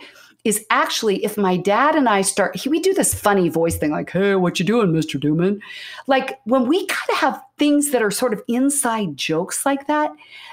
is 0.48 0.64
actually 0.70 1.22
if 1.24 1.36
my 1.36 1.56
dad 1.56 1.94
and 1.94 2.08
I 2.08 2.22
start, 2.22 2.56
he, 2.56 2.68
we 2.68 2.80
do 2.80 2.94
this 2.94 3.14
funny 3.14 3.48
voice 3.48 3.76
thing 3.76 3.90
like, 3.90 4.10
hey, 4.10 4.34
what 4.34 4.58
you 4.58 4.64
doing, 4.64 4.92
Mr. 4.92 5.20
Dooman? 5.20 5.60
Like 6.06 6.40
when 6.44 6.66
we 6.66 6.86
kind 6.86 7.10
of 7.10 7.16
have 7.18 7.42
things 7.58 7.90
that 7.90 8.02
are 8.02 8.10
sort 8.10 8.32
of 8.32 8.42
inside 8.48 9.16
jokes 9.16 9.66
like 9.66 9.86
that, 9.86 10.10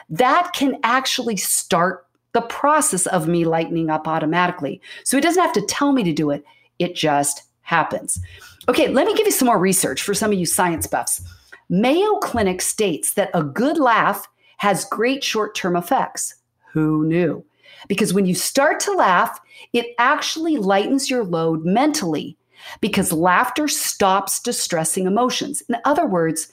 that 0.10 0.52
can 0.54 0.78
actually 0.84 1.38
start 1.38 2.06
the 2.34 2.42
process 2.42 3.08
of 3.08 3.28
me 3.28 3.46
lightening 3.46 3.90
up 3.90 4.08
automatically. 4.08 4.82
So 5.06 5.16
he 5.16 5.22
doesn't 5.22 5.42
have 5.42 5.54
to 5.54 5.66
tell 5.66 5.94
me 5.94 6.04
to 6.04 6.12
do 6.12 6.30
it. 6.30 6.44
It 6.78 6.94
just 6.94 7.44
happens. 7.62 8.20
Okay, 8.68 8.90
let 8.90 9.08
me 9.08 9.16
give 9.16 9.26
you 9.26 9.32
some 9.32 9.46
more 9.46 9.58
research 9.58 10.02
for 10.04 10.14
some 10.14 10.32
of 10.32 10.38
you 10.38 10.46
science 10.46 10.88
buffs. 10.88 11.22
Mayo 11.70 12.18
Clinic 12.18 12.62
states 12.62 13.14
that 13.14 13.32
a 13.34 13.44
good 13.44 13.78
laugh 13.78 14.28
has 14.58 14.86
great 14.86 15.24
short 15.24 15.56
term 15.56 15.76
effects. 15.76 16.36
Who 16.74 17.06
knew? 17.06 17.46
Because 17.88 18.14
when 18.14 18.26
you 18.26 18.36
start 18.36 18.80
to 18.82 18.92
laugh, 18.92 19.40
it 19.74 19.96
actually 19.98 20.58
lightens 20.58 21.10
your 21.10 21.24
load 21.24 21.66
mentally 21.66 22.38
because 22.82 23.12
laughter 23.12 23.68
stops 23.68 24.40
distressing 24.40 25.06
emotions. 25.06 25.62
In 25.70 25.78
other 25.86 26.06
words, 26.06 26.52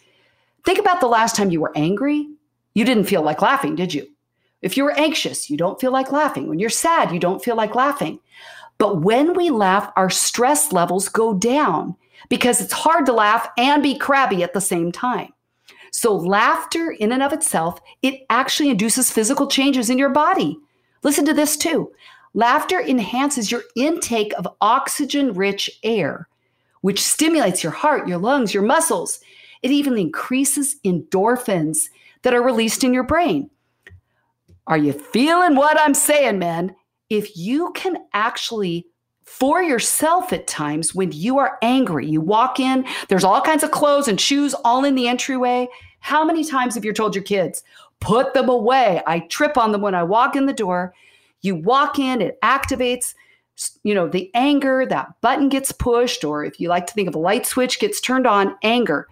think 0.64 0.78
about 0.78 1.00
the 1.00 1.06
last 1.06 1.36
time 1.36 1.50
you 1.50 1.60
were 1.60 1.72
angry. 1.76 2.28
You 2.74 2.84
didn't 2.84 3.04
feel 3.04 3.22
like 3.22 3.42
laughing, 3.42 3.74
did 3.74 3.94
you? 3.94 4.08
If 4.62 4.76
you 4.76 4.84
were 4.84 4.98
anxious, 4.98 5.50
you 5.50 5.56
don't 5.56 5.80
feel 5.80 5.90
like 5.90 6.12
laughing. 6.12 6.48
When 6.48 6.58
you're 6.58 6.70
sad, 6.70 7.12
you 7.12 7.18
don't 7.18 7.42
feel 7.42 7.56
like 7.56 7.74
laughing. 7.74 8.20
But 8.78 9.02
when 9.02 9.34
we 9.34 9.50
laugh, 9.50 9.92
our 9.96 10.10
stress 10.10 10.72
levels 10.72 11.08
go 11.08 11.34
down 11.34 11.96
because 12.28 12.60
it's 12.60 12.72
hard 12.72 13.06
to 13.06 13.12
laugh 13.12 13.48
and 13.58 13.82
be 13.82 13.96
crabby 13.96 14.42
at 14.42 14.54
the 14.54 14.60
same 14.60 14.92
time. 14.92 15.32
So 15.90 16.14
laughter 16.14 16.90
in 16.90 17.12
and 17.12 17.22
of 17.22 17.32
itself, 17.32 17.80
it 18.00 18.24
actually 18.30 18.70
induces 18.70 19.10
physical 19.10 19.46
changes 19.46 19.90
in 19.90 19.98
your 19.98 20.10
body. 20.10 20.58
Listen 21.02 21.24
to 21.26 21.34
this 21.34 21.56
too. 21.56 21.92
Laughter 22.34 22.80
enhances 22.80 23.50
your 23.50 23.62
intake 23.76 24.32
of 24.34 24.48
oxygen 24.60 25.34
rich 25.34 25.70
air, 25.82 26.28
which 26.80 27.02
stimulates 27.02 27.62
your 27.62 27.72
heart, 27.72 28.08
your 28.08 28.18
lungs, 28.18 28.54
your 28.54 28.62
muscles. 28.62 29.20
It 29.62 29.70
even 29.70 29.98
increases 29.98 30.76
endorphins 30.84 31.88
that 32.22 32.34
are 32.34 32.42
released 32.42 32.84
in 32.84 32.94
your 32.94 33.04
brain. 33.04 33.50
Are 34.66 34.78
you 34.78 34.92
feeling 34.92 35.56
what 35.56 35.78
I'm 35.78 35.94
saying, 35.94 36.38
man? 36.38 36.74
If 37.10 37.36
you 37.36 37.72
can 37.74 37.98
actually 38.14 38.86
for 39.24 39.62
yourself 39.62 40.32
at 40.32 40.46
times 40.46 40.94
when 40.94 41.10
you 41.10 41.38
are 41.38 41.58
angry. 41.62 42.06
You 42.06 42.20
walk 42.20 42.60
in, 42.60 42.84
there's 43.08 43.24
all 43.24 43.40
kinds 43.40 43.62
of 43.62 43.70
clothes 43.70 44.06
and 44.06 44.20
shoes 44.20 44.54
all 44.64 44.84
in 44.84 44.94
the 44.94 45.08
entryway. 45.08 45.68
How 46.00 46.24
many 46.24 46.44
times 46.44 46.74
have 46.74 46.84
you 46.84 46.92
told 46.92 47.14
your 47.14 47.24
kids, 47.24 47.62
put 48.02 48.34
them 48.34 48.48
away? 48.48 49.00
I 49.06 49.20
trip 49.20 49.56
on 49.56 49.72
them 49.72 49.80
when 49.80 49.94
I 49.94 50.02
walk 50.02 50.36
in 50.36 50.46
the 50.46 50.52
door. 50.52 50.94
You 51.40 51.56
walk 51.56 51.98
in, 51.98 52.20
it 52.20 52.38
activates, 52.42 53.14
you 53.82 53.94
know, 53.94 54.08
the 54.08 54.30
anger, 54.34 54.84
that 54.86 55.20
button 55.20 55.48
gets 55.48 55.72
pushed, 55.72 56.24
or 56.24 56.44
if 56.44 56.60
you 56.60 56.68
like 56.68 56.86
to 56.88 56.92
think 56.92 57.08
of 57.08 57.14
a 57.14 57.18
light 57.18 57.46
switch 57.46 57.80
gets 57.80 58.00
turned 58.00 58.26
on, 58.26 58.56
anger. 58.62 59.08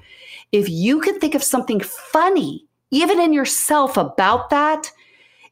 If 0.53 0.69
you 0.69 1.01
can 1.01 1.19
think 1.19 1.35
of 1.35 1.43
something 1.43 1.81
funny, 1.81 2.67
even 2.91 3.21
in 3.21 3.33
yourself 3.33 3.97
about 3.97 4.51
that, 4.51 4.91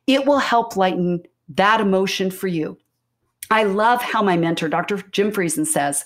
it 0.07 0.26
will 0.26 0.38
help 0.38 0.76
lighten 0.76 1.23
that 1.50 1.80
emotion 1.80 2.30
for 2.30 2.49
you. 2.49 2.76
I 3.50 3.62
love 3.62 4.02
how 4.02 4.23
my 4.23 4.37
mentor, 4.37 4.68
Dr. 4.68 4.99
Jim 5.11 5.33
Friesen, 5.33 5.66
says 5.66 6.04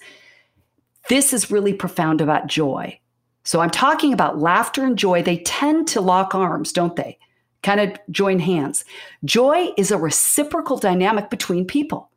this 1.09 1.33
is 1.33 1.51
really 1.51 1.73
profound 1.73 2.21
about 2.21 2.47
joy. 2.47 2.99
So 3.45 3.61
I'm 3.61 3.71
talking 3.71 4.13
about 4.13 4.39
laughter 4.39 4.85
and 4.85 4.99
joy. 4.99 5.23
They 5.23 5.39
tend 5.39 5.89
to 5.89 6.01
lock 6.01 6.35
arms, 6.35 6.73
don't 6.73 6.97
they? 6.97 7.19
Kind 7.63 7.81
of 7.81 7.99
join 8.11 8.39
hands. 8.39 8.85
Joy 9.25 9.71
is 9.77 9.91
a 9.91 9.99
reciprocal 9.99 10.77
dynamic 10.77 11.31
between 11.31 11.65
people. 11.65 12.11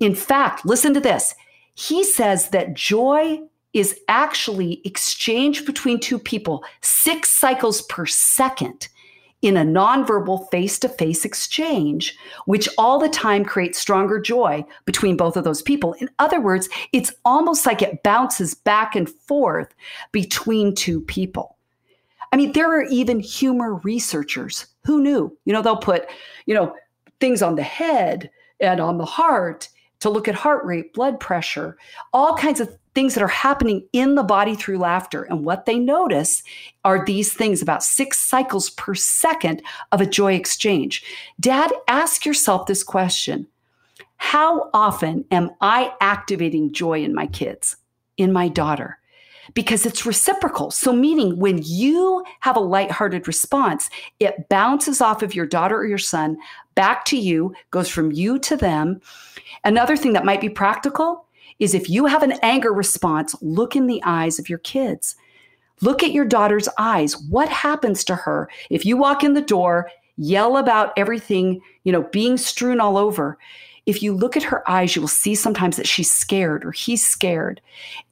In 0.00 0.14
fact, 0.14 0.66
listen 0.66 0.94
to 0.94 1.00
this. 1.00 1.34
He 1.74 2.04
says 2.04 2.50
that 2.50 2.74
joy 2.74 3.40
is 3.72 3.98
actually 4.08 4.82
exchanged 4.84 5.64
between 5.64 5.98
two 5.98 6.18
people 6.18 6.64
six 6.82 7.30
cycles 7.30 7.82
per 7.82 8.04
second 8.04 8.88
in 9.42 9.56
a 9.56 9.64
nonverbal 9.64 10.48
face 10.50 10.78
to 10.78 10.88
face 10.88 11.24
exchange, 11.24 12.16
which 12.46 12.68
all 12.78 12.98
the 12.98 13.08
time 13.08 13.44
creates 13.44 13.78
stronger 13.78 14.20
joy 14.20 14.64
between 14.84 15.16
both 15.16 15.36
of 15.36 15.44
those 15.44 15.60
people. 15.60 15.92
In 15.94 16.08
other 16.20 16.40
words, 16.40 16.68
it's 16.92 17.12
almost 17.24 17.66
like 17.66 17.82
it 17.82 18.02
bounces 18.04 18.54
back 18.54 18.94
and 18.94 19.10
forth 19.10 19.74
between 20.12 20.74
two 20.74 21.00
people. 21.00 21.58
I 22.32 22.36
mean, 22.36 22.52
there 22.52 22.70
are 22.70 22.84
even 22.84 23.20
humor 23.20 23.74
researchers 23.74 24.66
who 24.84 25.02
knew, 25.02 25.36
you 25.44 25.52
know, 25.52 25.60
they'll 25.60 25.76
put, 25.76 26.06
you 26.46 26.54
know, 26.54 26.74
things 27.20 27.42
on 27.42 27.56
the 27.56 27.62
head 27.62 28.30
and 28.60 28.80
on 28.80 28.96
the 28.96 29.04
heart 29.04 29.68
to 30.00 30.10
look 30.10 30.28
at 30.28 30.34
heart 30.34 30.64
rate, 30.64 30.94
blood 30.94 31.20
pressure, 31.20 31.76
all 32.12 32.36
kinds 32.36 32.58
of 32.58 32.76
things 32.94 33.14
that 33.14 33.22
are 33.22 33.28
happening 33.28 33.86
in 33.92 34.14
the 34.14 34.22
body 34.22 34.54
through 34.54 34.78
laughter. 34.78 35.22
And 35.24 35.44
what 35.44 35.66
they 35.66 35.78
notice 35.78 36.42
are 36.84 37.04
these 37.04 37.32
things 37.32 37.62
about 37.62 37.82
six 37.82 38.18
cycles 38.18 38.70
per 38.70 38.94
second 38.94 39.62
of 39.92 40.00
a 40.00 40.06
joy 40.06 40.34
exchange. 40.34 41.02
Dad, 41.40 41.72
ask 41.88 42.26
yourself 42.26 42.66
this 42.66 42.82
question 42.82 43.46
How 44.16 44.70
often 44.74 45.24
am 45.30 45.50
I 45.60 45.92
activating 46.00 46.72
joy 46.72 47.02
in 47.02 47.14
my 47.14 47.26
kids, 47.26 47.76
in 48.16 48.32
my 48.32 48.48
daughter? 48.48 48.98
Because 49.54 49.84
it's 49.84 50.06
reciprocal. 50.06 50.70
So, 50.70 50.92
meaning 50.92 51.38
when 51.38 51.60
you 51.64 52.24
have 52.40 52.56
a 52.56 52.60
lighthearted 52.60 53.26
response, 53.26 53.90
it 54.20 54.48
bounces 54.48 55.00
off 55.00 55.22
of 55.22 55.34
your 55.34 55.46
daughter 55.46 55.76
or 55.76 55.86
your 55.86 55.98
son 55.98 56.36
back 56.74 57.04
to 57.06 57.18
you, 57.18 57.54
goes 57.70 57.88
from 57.88 58.12
you 58.12 58.38
to 58.38 58.56
them. 58.56 59.00
Another 59.64 59.96
thing 59.96 60.12
that 60.12 60.24
might 60.24 60.40
be 60.40 60.48
practical 60.48 61.26
is 61.62 61.74
if 61.74 61.88
you 61.88 62.06
have 62.06 62.24
an 62.24 62.32
anger 62.42 62.72
response, 62.72 63.36
look 63.40 63.76
in 63.76 63.86
the 63.86 64.02
eyes 64.04 64.40
of 64.40 64.48
your 64.48 64.58
kids. 64.58 65.14
Look 65.80 66.02
at 66.02 66.10
your 66.10 66.24
daughter's 66.24 66.68
eyes. 66.76 67.16
What 67.30 67.48
happens 67.48 68.02
to 68.04 68.16
her 68.16 68.50
if 68.68 68.84
you 68.84 68.96
walk 68.96 69.22
in 69.22 69.34
the 69.34 69.40
door, 69.40 69.88
yell 70.16 70.56
about 70.56 70.92
everything, 70.96 71.60
you 71.84 71.92
know, 71.92 72.02
being 72.02 72.36
strewn 72.36 72.80
all 72.80 72.98
over? 72.98 73.38
If 73.86 74.02
you 74.02 74.12
look 74.12 74.36
at 74.36 74.42
her 74.42 74.68
eyes, 74.68 74.96
you 74.96 75.02
will 75.02 75.08
see 75.08 75.36
sometimes 75.36 75.76
that 75.76 75.86
she's 75.86 76.12
scared 76.12 76.64
or 76.64 76.72
he's 76.72 77.06
scared. 77.06 77.60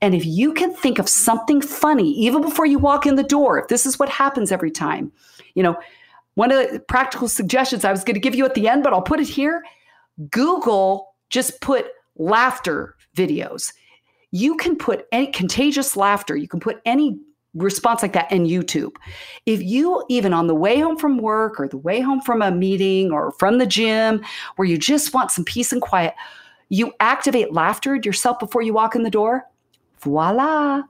And 0.01 0.15
if 0.15 0.25
you 0.25 0.55
can 0.55 0.73
think 0.73 1.01
of 1.01 1.09
something 1.09 1.61
funny, 1.61 2.13
even 2.13 2.43
before 2.43 2.67
you 2.67 2.79
walk 2.79 3.05
in 3.05 3.17
the 3.17 3.25
door, 3.25 3.59
if 3.59 3.67
this 3.67 3.85
is 3.85 3.99
what 3.99 4.09
happens 4.09 4.53
every 4.53 4.71
time, 4.71 5.11
you 5.57 5.65
know, 5.65 5.77
one 6.35 6.53
of 6.53 6.71
the 6.71 6.79
practical 6.79 7.27
suggestions 7.27 7.85
I 7.85 7.91
was 7.91 8.05
going 8.05 8.15
to 8.15 8.21
give 8.21 8.37
you 8.37 8.45
at 8.45 8.55
the 8.55 8.69
end, 8.69 8.85
but 8.85 8.93
I'll 8.93 9.03
put 9.03 9.19
it 9.19 9.29
here 9.29 9.65
Google 10.31 11.15
just 11.31 11.61
put 11.61 11.87
laughter 12.17 12.97
videos. 13.17 13.73
You 14.31 14.57
can 14.57 14.77
put 14.77 15.07
any 15.13 15.29
contagious 15.29 15.97
laughter, 15.97 16.37
you 16.37 16.49
can 16.49 16.61
put 16.61 16.81
any 16.85 17.19
response 17.55 18.03
like 18.03 18.13
that 18.13 18.31
in 18.31 18.45
YouTube. 18.45 18.93
If 19.47 19.63
you, 19.63 20.05
even 20.09 20.33
on 20.33 20.47
the 20.47 20.55
way 20.55 20.79
home 20.79 20.97
from 20.97 21.19
work 21.19 21.59
or 21.59 21.67
the 21.67 21.79
way 21.79 22.01
home 22.01 22.21
from 22.21 22.43
a 22.43 22.51
meeting 22.51 23.11
or 23.11 23.33
from 23.33 23.59
the 23.59 23.67
gym, 23.67 24.25
where 24.57 24.69
you 24.69 24.79
just 24.79 25.13
want 25.13 25.33
some 25.33 25.45
peace 25.45 25.73
and 25.73 25.83
quiet, 25.83 26.15
you 26.69 26.93
activate 27.01 27.53
laughter 27.53 27.97
yourself 27.97 28.39
before 28.39 28.63
you 28.63 28.73
walk 28.73 28.95
in 28.95 29.03
the 29.03 29.11
door, 29.11 29.45
voila. 29.99 30.83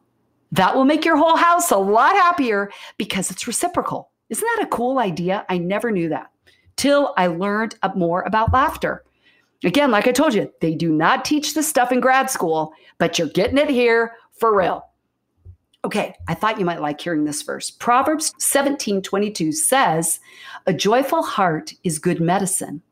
That 0.53 0.75
will 0.75 0.85
make 0.85 1.05
your 1.05 1.17
whole 1.17 1.37
house 1.37 1.71
a 1.71 1.79
lot 1.79 2.15
happier 2.15 2.71
because 2.99 3.31
it's 3.31 3.47
reciprocal. 3.47 4.11
Isn't 4.29 4.49
that 4.57 4.65
a 4.65 4.69
cool 4.69 4.99
idea? 4.99 5.47
I 5.49 5.59
never 5.59 5.91
knew 5.91 6.09
that 6.11 6.31
till 6.77 7.15
I 7.17 7.27
learned 7.27 7.77
uh, 7.83 7.91
more 7.95 8.23
about 8.23 8.53
laughter. 8.53 9.05
Again, 9.65 9.91
like 9.91 10.07
I 10.07 10.13
told 10.13 10.35
you, 10.35 10.51
they 10.61 10.75
do 10.75 10.91
not 10.91 11.25
teach 11.25 11.55
this 11.55 11.69
stuff 11.69 11.93
in 11.93 12.01
grad 12.01 12.31
school, 12.31 12.73
but 12.99 13.19
you're 13.19 13.29
getting 13.29 13.59
it 13.59 13.69
here 13.69 14.13
for 14.33 14.57
real. 14.57 14.87
Okay, 15.85 16.15
I 16.29 16.35
thought 16.35 16.59
you 16.59 16.65
might 16.65 16.83
like 16.83 17.01
hearing 17.01 17.25
this 17.25 17.43
verse. 17.43 17.71
Proverbs 17.71 18.33
17 18.39 19.03
22 19.03 19.53
says, 19.53 20.21
A 20.67 20.73
joyful 20.73 21.23
heart 21.23 21.75
is 21.85 21.99
good 21.99 22.21
medicine, 22.21 22.83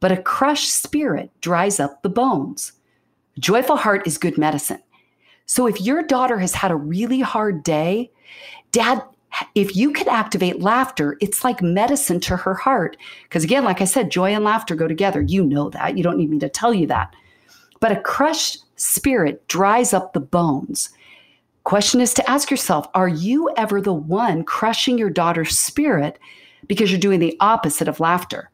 but 0.00 0.12
a 0.12 0.22
crushed 0.22 0.70
spirit 0.70 1.30
dries 1.40 1.78
up 1.78 2.02
the 2.02 2.08
bones. 2.08 2.72
A 3.36 3.40
joyful 3.40 3.76
heart 3.76 4.06
is 4.06 4.18
good 4.18 4.38
medicine. 4.38 4.82
So 5.46 5.66
if 5.66 5.80
your 5.80 6.02
daughter 6.02 6.38
has 6.38 6.54
had 6.54 6.70
a 6.70 6.76
really 6.76 7.20
hard 7.20 7.62
day, 7.62 8.10
dad, 8.72 9.02
if 9.54 9.76
you 9.76 9.92
can 9.92 10.08
activate 10.08 10.60
laughter, 10.60 11.16
it's 11.20 11.44
like 11.44 11.62
medicine 11.62 12.20
to 12.20 12.36
her 12.36 12.54
heart. 12.54 12.96
Because 13.24 13.44
again, 13.44 13.64
like 13.64 13.80
I 13.80 13.84
said, 13.84 14.10
joy 14.10 14.32
and 14.34 14.44
laughter 14.44 14.74
go 14.74 14.88
together. 14.88 15.22
You 15.22 15.44
know 15.44 15.70
that. 15.70 15.96
You 15.96 16.02
don't 16.02 16.18
need 16.18 16.30
me 16.30 16.38
to 16.40 16.48
tell 16.48 16.74
you 16.74 16.86
that. 16.88 17.14
But 17.80 17.92
a 17.92 18.00
crushed 18.00 18.64
spirit 18.76 19.46
dries 19.48 19.92
up 19.92 20.12
the 20.12 20.20
bones. 20.20 20.90
Question 21.64 22.00
is 22.00 22.14
to 22.14 22.30
ask 22.30 22.50
yourself 22.50 22.86
Are 22.94 23.08
you 23.08 23.50
ever 23.56 23.80
the 23.80 23.92
one 23.92 24.44
crushing 24.44 24.98
your 24.98 25.10
daughter's 25.10 25.58
spirit 25.58 26.18
because 26.66 26.90
you're 26.90 27.00
doing 27.00 27.20
the 27.20 27.36
opposite 27.40 27.88
of 27.88 28.00
laughter? 28.00 28.50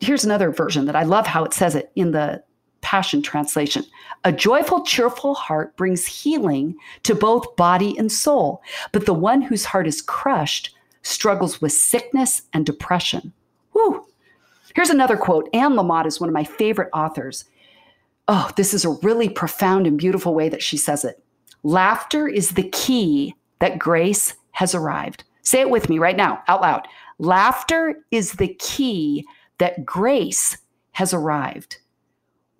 Here's 0.00 0.24
another 0.24 0.50
version 0.50 0.84
that 0.86 0.96
I 0.96 1.04
love 1.04 1.26
how 1.26 1.44
it 1.44 1.54
says 1.54 1.74
it 1.74 1.90
in 1.96 2.12
the 2.12 2.42
Passion 2.84 3.22
Translation. 3.22 3.84
A 4.22 4.30
joyful, 4.30 4.84
cheerful 4.84 5.34
heart 5.34 5.76
brings 5.76 6.06
healing 6.06 6.76
to 7.02 7.14
both 7.14 7.56
body 7.56 7.96
and 7.98 8.12
soul, 8.12 8.62
but 8.92 9.06
the 9.06 9.14
one 9.14 9.42
whose 9.42 9.64
heart 9.64 9.86
is 9.88 10.02
crushed 10.02 10.76
struggles 11.02 11.60
with 11.60 11.72
sickness 11.72 12.42
and 12.52 12.64
depression. 12.64 13.32
Woo! 13.72 14.06
Here's 14.74 14.90
another 14.90 15.16
quote. 15.16 15.48
Anne 15.52 15.72
Lamott 15.72 16.06
is 16.06 16.20
one 16.20 16.28
of 16.28 16.34
my 16.34 16.44
favorite 16.44 16.90
authors. 16.92 17.46
Oh, 18.28 18.50
this 18.56 18.74
is 18.74 18.84
a 18.84 18.96
really 19.02 19.28
profound 19.28 19.86
and 19.86 19.98
beautiful 19.98 20.34
way 20.34 20.48
that 20.48 20.62
she 20.62 20.76
says 20.76 21.04
it. 21.04 21.22
Laughter 21.62 22.28
is 22.28 22.50
the 22.50 22.68
key 22.68 23.34
that 23.60 23.78
grace 23.78 24.34
has 24.52 24.74
arrived. 24.74 25.24
Say 25.42 25.60
it 25.60 25.70
with 25.70 25.88
me 25.88 25.98
right 25.98 26.16
now, 26.16 26.42
out 26.48 26.60
loud. 26.60 26.86
Laughter 27.18 27.96
is 28.10 28.32
the 28.32 28.54
key 28.58 29.26
that 29.58 29.84
grace 29.86 30.58
has 30.92 31.14
arrived. 31.14 31.78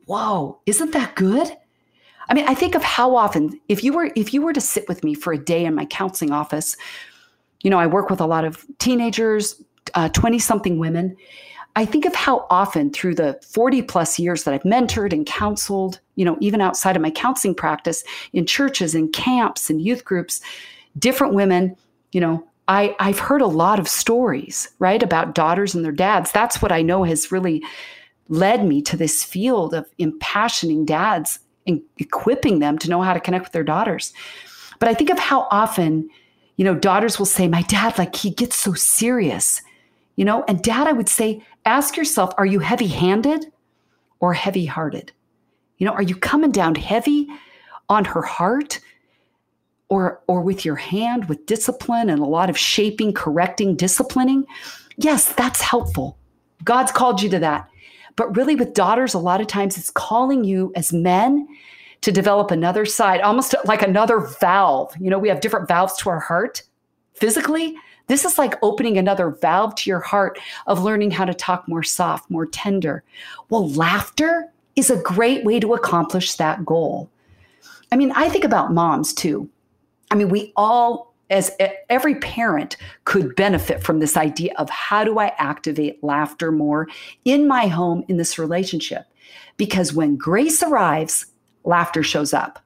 Whoa, 0.06 0.60
isn't 0.66 0.92
that 0.92 1.14
good? 1.14 1.56
I 2.28 2.34
mean, 2.34 2.46
I 2.46 2.54
think 2.54 2.74
of 2.74 2.82
how 2.82 3.16
often 3.16 3.60
if 3.68 3.84
you 3.84 3.92
were 3.92 4.10
if 4.16 4.32
you 4.32 4.42
were 4.42 4.52
to 4.52 4.60
sit 4.60 4.88
with 4.88 5.04
me 5.04 5.14
for 5.14 5.32
a 5.32 5.38
day 5.38 5.64
in 5.64 5.74
my 5.74 5.84
counseling 5.86 6.32
office, 6.32 6.76
you 7.62 7.70
know, 7.70 7.78
I 7.78 7.86
work 7.86 8.10
with 8.10 8.20
a 8.20 8.26
lot 8.26 8.44
of 8.44 8.64
teenagers, 8.78 9.62
20 9.94 10.36
uh, 10.36 10.40
something 10.40 10.78
women. 10.78 11.16
I 11.76 11.84
think 11.84 12.04
of 12.04 12.14
how 12.14 12.46
often 12.50 12.92
through 12.92 13.16
the 13.16 13.38
40 13.42 13.82
plus 13.82 14.18
years 14.18 14.44
that 14.44 14.54
I've 14.54 14.62
mentored 14.62 15.12
and 15.12 15.26
counseled, 15.26 15.98
you 16.14 16.24
know, 16.24 16.36
even 16.40 16.60
outside 16.60 16.94
of 16.94 17.02
my 17.02 17.10
counseling 17.10 17.54
practice 17.54 18.04
in 18.32 18.46
churches 18.46 18.94
and 18.94 19.12
camps 19.12 19.70
and 19.70 19.82
youth 19.82 20.04
groups, 20.04 20.40
different 20.98 21.34
women, 21.34 21.76
you 22.12 22.20
know, 22.20 22.46
I, 22.68 22.94
I've 23.00 23.18
heard 23.18 23.42
a 23.42 23.46
lot 23.46 23.80
of 23.80 23.88
stories, 23.88 24.68
right, 24.78 25.02
about 25.02 25.34
daughters 25.34 25.74
and 25.74 25.84
their 25.84 25.92
dads. 25.92 26.30
That's 26.30 26.62
what 26.62 26.70
I 26.70 26.80
know 26.80 27.02
has 27.02 27.32
really 27.32 27.62
led 28.28 28.64
me 28.64 28.82
to 28.82 28.96
this 28.96 29.22
field 29.22 29.74
of 29.74 29.86
impassioning 29.98 30.86
dads 30.86 31.38
and 31.66 31.82
equipping 31.98 32.58
them 32.58 32.78
to 32.78 32.90
know 32.90 33.02
how 33.02 33.14
to 33.14 33.20
connect 33.20 33.44
with 33.44 33.52
their 33.52 33.64
daughters. 33.64 34.12
But 34.78 34.88
I 34.88 34.94
think 34.94 35.10
of 35.10 35.18
how 35.18 35.46
often, 35.50 36.08
you 36.56 36.64
know, 36.64 36.74
daughters 36.74 37.18
will 37.18 37.26
say, 37.26 37.48
My 37.48 37.62
dad, 37.62 37.98
like, 37.98 38.14
he 38.14 38.30
gets 38.30 38.56
so 38.56 38.74
serious, 38.74 39.62
you 40.16 40.24
know, 40.24 40.44
and 40.46 40.62
dad, 40.62 40.86
I 40.86 40.92
would 40.92 41.08
say, 41.08 41.42
ask 41.64 41.96
yourself, 41.96 42.32
are 42.38 42.46
you 42.46 42.60
heavy 42.60 42.86
handed 42.86 43.46
or 44.20 44.32
heavy 44.34 44.66
hearted? 44.66 45.12
You 45.78 45.86
know, 45.86 45.92
are 45.92 46.02
you 46.02 46.14
coming 46.14 46.52
down 46.52 46.74
heavy 46.74 47.28
on 47.88 48.04
her 48.04 48.22
heart? 48.22 48.80
Or, 49.90 50.22
or 50.26 50.40
with 50.40 50.64
your 50.64 50.76
hand 50.76 51.28
with 51.28 51.46
discipline 51.46 52.10
and 52.10 52.20
a 52.20 52.24
lot 52.24 52.50
of 52.50 52.58
shaping, 52.58 53.12
correcting, 53.12 53.76
disciplining, 53.76 54.44
yes, 54.96 55.32
that's 55.34 55.60
helpful. 55.60 56.18
God's 56.64 56.90
called 56.90 57.22
you 57.22 57.28
to 57.28 57.38
that. 57.40 57.68
But 58.16 58.36
really, 58.36 58.54
with 58.54 58.74
daughters, 58.74 59.14
a 59.14 59.18
lot 59.18 59.40
of 59.40 59.46
times 59.46 59.76
it's 59.76 59.90
calling 59.90 60.44
you 60.44 60.72
as 60.76 60.92
men 60.92 61.48
to 62.02 62.12
develop 62.12 62.50
another 62.50 62.84
side, 62.84 63.20
almost 63.22 63.54
like 63.64 63.82
another 63.82 64.20
valve. 64.20 64.94
You 65.00 65.10
know, 65.10 65.18
we 65.18 65.28
have 65.28 65.40
different 65.40 65.68
valves 65.68 65.96
to 65.98 66.10
our 66.10 66.20
heart 66.20 66.62
physically. 67.14 67.76
This 68.06 68.24
is 68.24 68.36
like 68.36 68.58
opening 68.62 68.98
another 68.98 69.30
valve 69.30 69.74
to 69.76 69.90
your 69.90 70.00
heart 70.00 70.38
of 70.66 70.82
learning 70.82 71.12
how 71.12 71.24
to 71.24 71.32
talk 71.32 71.66
more 71.66 71.82
soft, 71.82 72.30
more 72.30 72.46
tender. 72.46 73.02
Well, 73.48 73.70
laughter 73.70 74.52
is 74.76 74.90
a 74.90 75.00
great 75.02 75.44
way 75.44 75.58
to 75.60 75.72
accomplish 75.72 76.34
that 76.34 76.64
goal. 76.66 77.08
I 77.90 77.96
mean, 77.96 78.12
I 78.12 78.28
think 78.28 78.44
about 78.44 78.74
moms 78.74 79.14
too. 79.14 79.48
I 80.10 80.16
mean, 80.16 80.28
we 80.28 80.52
all 80.56 81.13
as 81.30 81.50
every 81.88 82.16
parent 82.16 82.76
could 83.04 83.34
benefit 83.34 83.82
from 83.82 83.98
this 83.98 84.16
idea 84.16 84.52
of 84.58 84.68
how 84.70 85.04
do 85.04 85.18
I 85.18 85.32
activate 85.38 86.02
laughter 86.04 86.52
more 86.52 86.86
in 87.24 87.48
my 87.48 87.66
home 87.66 88.04
in 88.08 88.16
this 88.16 88.38
relationship? 88.38 89.06
Because 89.56 89.92
when 89.92 90.16
grace 90.16 90.62
arrives, 90.62 91.26
laughter 91.64 92.02
shows 92.02 92.34
up. 92.34 92.60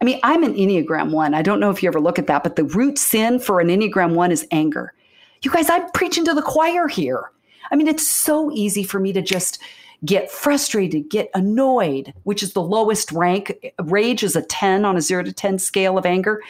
I 0.00 0.04
mean, 0.04 0.18
I'm 0.22 0.42
an 0.42 0.54
Enneagram 0.54 1.10
one. 1.10 1.34
I 1.34 1.42
don't 1.42 1.60
know 1.60 1.70
if 1.70 1.82
you 1.82 1.88
ever 1.88 2.00
look 2.00 2.18
at 2.18 2.26
that, 2.28 2.42
but 2.42 2.56
the 2.56 2.64
root 2.64 2.98
sin 2.98 3.38
for 3.38 3.60
an 3.60 3.68
Enneagram 3.68 4.14
one 4.14 4.32
is 4.32 4.46
anger. 4.50 4.94
You 5.42 5.50
guys, 5.50 5.68
I'm 5.68 5.90
preaching 5.90 6.24
to 6.24 6.34
the 6.34 6.42
choir 6.42 6.88
here. 6.88 7.30
I 7.70 7.76
mean, 7.76 7.86
it's 7.86 8.06
so 8.06 8.50
easy 8.52 8.82
for 8.82 8.98
me 8.98 9.12
to 9.12 9.20
just 9.20 9.60
get 10.04 10.30
frustrated, 10.30 11.10
get 11.10 11.30
annoyed, 11.34 12.14
which 12.22 12.42
is 12.42 12.54
the 12.54 12.62
lowest 12.62 13.12
rank. 13.12 13.72
Rage 13.82 14.22
is 14.22 14.34
a 14.34 14.42
10 14.42 14.86
on 14.86 14.96
a 14.96 15.02
zero 15.02 15.22
to 15.22 15.32
10 15.32 15.58
scale 15.58 15.98
of 15.98 16.06
anger 16.06 16.42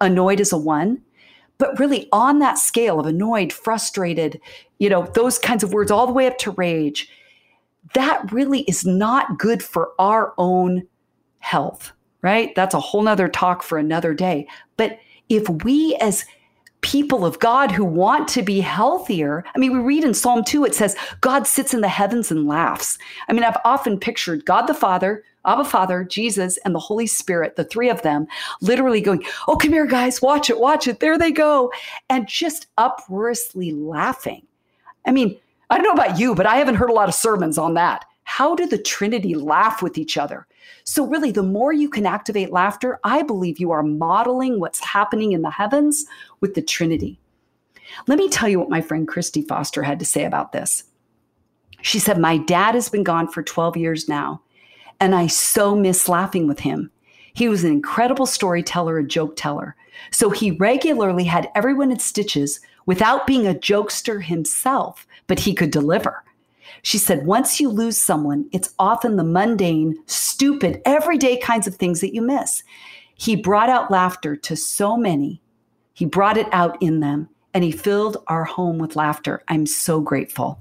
annoyed 0.00 0.40
is 0.40 0.52
a 0.52 0.58
one. 0.58 1.02
But 1.58 1.78
really, 1.78 2.08
on 2.12 2.38
that 2.38 2.58
scale 2.58 3.00
of 3.00 3.06
annoyed, 3.06 3.52
frustrated, 3.52 4.40
you 4.78 4.88
know, 4.88 5.10
those 5.14 5.38
kinds 5.38 5.64
of 5.64 5.72
words, 5.72 5.90
all 5.90 6.06
the 6.06 6.12
way 6.12 6.26
up 6.26 6.38
to 6.38 6.52
rage, 6.52 7.10
that 7.94 8.30
really 8.32 8.60
is 8.62 8.86
not 8.86 9.38
good 9.38 9.62
for 9.62 9.90
our 9.98 10.34
own 10.38 10.86
health, 11.40 11.92
right? 12.22 12.54
That's 12.54 12.74
a 12.74 12.80
whole 12.80 13.02
nother 13.02 13.28
talk 13.28 13.62
for 13.62 13.76
another 13.76 14.14
day. 14.14 14.46
But 14.76 14.98
if 15.28 15.48
we 15.64 15.96
as 16.00 16.24
people 16.80 17.24
of 17.24 17.38
God 17.38 17.72
who 17.72 17.84
want 17.84 18.28
to 18.28 18.42
be 18.42 18.60
healthier. 18.60 19.44
I 19.54 19.58
mean, 19.58 19.72
we 19.72 19.80
read 19.80 20.04
in 20.04 20.14
Psalm 20.14 20.44
2, 20.44 20.64
it 20.64 20.74
says, 20.74 20.96
God 21.20 21.46
sits 21.46 21.74
in 21.74 21.80
the 21.80 21.88
heavens 21.88 22.30
and 22.30 22.46
laughs. 22.46 22.98
I 23.28 23.32
mean, 23.32 23.44
I've 23.44 23.56
often 23.64 23.98
pictured 23.98 24.44
God 24.44 24.66
the 24.66 24.74
Father, 24.74 25.24
Abba 25.48 25.64
Father, 25.64 26.04
Jesus, 26.04 26.58
and 26.58 26.74
the 26.74 26.78
Holy 26.78 27.06
Spirit, 27.06 27.56
the 27.56 27.64
three 27.64 27.88
of 27.88 28.02
them, 28.02 28.26
literally 28.60 29.00
going, 29.00 29.24
Oh, 29.46 29.56
come 29.56 29.72
here, 29.72 29.86
guys, 29.86 30.22
watch 30.22 30.50
it, 30.50 30.60
watch 30.60 30.86
it. 30.86 31.00
There 31.00 31.18
they 31.18 31.32
go. 31.32 31.72
And 32.08 32.28
just 32.28 32.66
uproariously 32.76 33.72
laughing. 33.72 34.46
I 35.06 35.12
mean, 35.12 35.38
I 35.70 35.76
don't 35.76 35.84
know 35.84 36.02
about 36.02 36.18
you, 36.18 36.34
but 36.34 36.46
I 36.46 36.56
haven't 36.56 36.76
heard 36.76 36.90
a 36.90 36.94
lot 36.94 37.08
of 37.08 37.14
sermons 37.14 37.58
on 37.58 37.74
that. 37.74 38.04
How 38.24 38.54
do 38.54 38.66
the 38.66 38.78
Trinity 38.78 39.34
laugh 39.34 39.82
with 39.82 39.96
each 39.96 40.18
other? 40.18 40.46
So, 40.84 41.06
really, 41.06 41.30
the 41.30 41.42
more 41.42 41.72
you 41.72 41.88
can 41.88 42.06
activate 42.06 42.52
laughter, 42.52 43.00
I 43.04 43.22
believe 43.22 43.58
you 43.58 43.70
are 43.70 43.82
modeling 43.82 44.60
what's 44.60 44.84
happening 44.84 45.32
in 45.32 45.42
the 45.42 45.50
heavens 45.50 46.04
with 46.40 46.54
the 46.54 46.62
Trinity. 46.62 47.18
Let 48.06 48.18
me 48.18 48.28
tell 48.28 48.48
you 48.48 48.58
what 48.58 48.70
my 48.70 48.80
friend 48.80 49.08
Christy 49.08 49.42
Foster 49.42 49.82
had 49.82 49.98
to 49.98 50.04
say 50.04 50.24
about 50.24 50.52
this. 50.52 50.84
She 51.82 51.98
said, 51.98 52.18
My 52.18 52.38
dad 52.38 52.74
has 52.74 52.88
been 52.88 53.02
gone 53.02 53.28
for 53.28 53.42
12 53.42 53.76
years 53.76 54.08
now, 54.08 54.42
and 55.00 55.14
I 55.14 55.26
so 55.26 55.74
miss 55.76 56.08
laughing 56.08 56.46
with 56.46 56.60
him. 56.60 56.90
He 57.32 57.48
was 57.48 57.64
an 57.64 57.72
incredible 57.72 58.26
storyteller, 58.26 58.98
a 58.98 59.06
joke 59.06 59.36
teller. 59.36 59.76
So 60.10 60.30
he 60.30 60.52
regularly 60.52 61.24
had 61.24 61.50
everyone 61.54 61.90
in 61.90 61.98
stitches 61.98 62.60
without 62.86 63.26
being 63.26 63.46
a 63.46 63.54
jokester 63.54 64.22
himself, 64.22 65.06
but 65.26 65.40
he 65.40 65.54
could 65.54 65.70
deliver. 65.70 66.24
She 66.82 66.98
said, 66.98 67.26
once 67.26 67.60
you 67.60 67.68
lose 67.68 67.96
someone, 67.98 68.48
it's 68.52 68.74
often 68.78 69.16
the 69.16 69.24
mundane, 69.24 69.96
stupid, 70.06 70.80
everyday 70.84 71.38
kinds 71.38 71.66
of 71.66 71.74
things 71.74 72.00
that 72.00 72.14
you 72.14 72.22
miss. 72.22 72.62
He 73.14 73.36
brought 73.36 73.68
out 73.68 73.90
laughter 73.90 74.36
to 74.36 74.56
so 74.56 74.96
many. 74.96 75.40
He 75.92 76.04
brought 76.04 76.36
it 76.36 76.46
out 76.52 76.80
in 76.80 77.00
them, 77.00 77.28
and 77.52 77.64
he 77.64 77.72
filled 77.72 78.18
our 78.28 78.44
home 78.44 78.78
with 78.78 78.96
laughter. 78.96 79.42
I'm 79.48 79.66
so 79.66 80.00
grateful. 80.00 80.60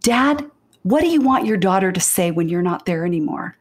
Dad, 0.00 0.50
what 0.82 1.00
do 1.00 1.08
you 1.08 1.20
want 1.20 1.46
your 1.46 1.56
daughter 1.56 1.92
to 1.92 2.00
say 2.00 2.30
when 2.30 2.48
you're 2.48 2.62
not 2.62 2.86
there 2.86 3.04
anymore? 3.04 3.56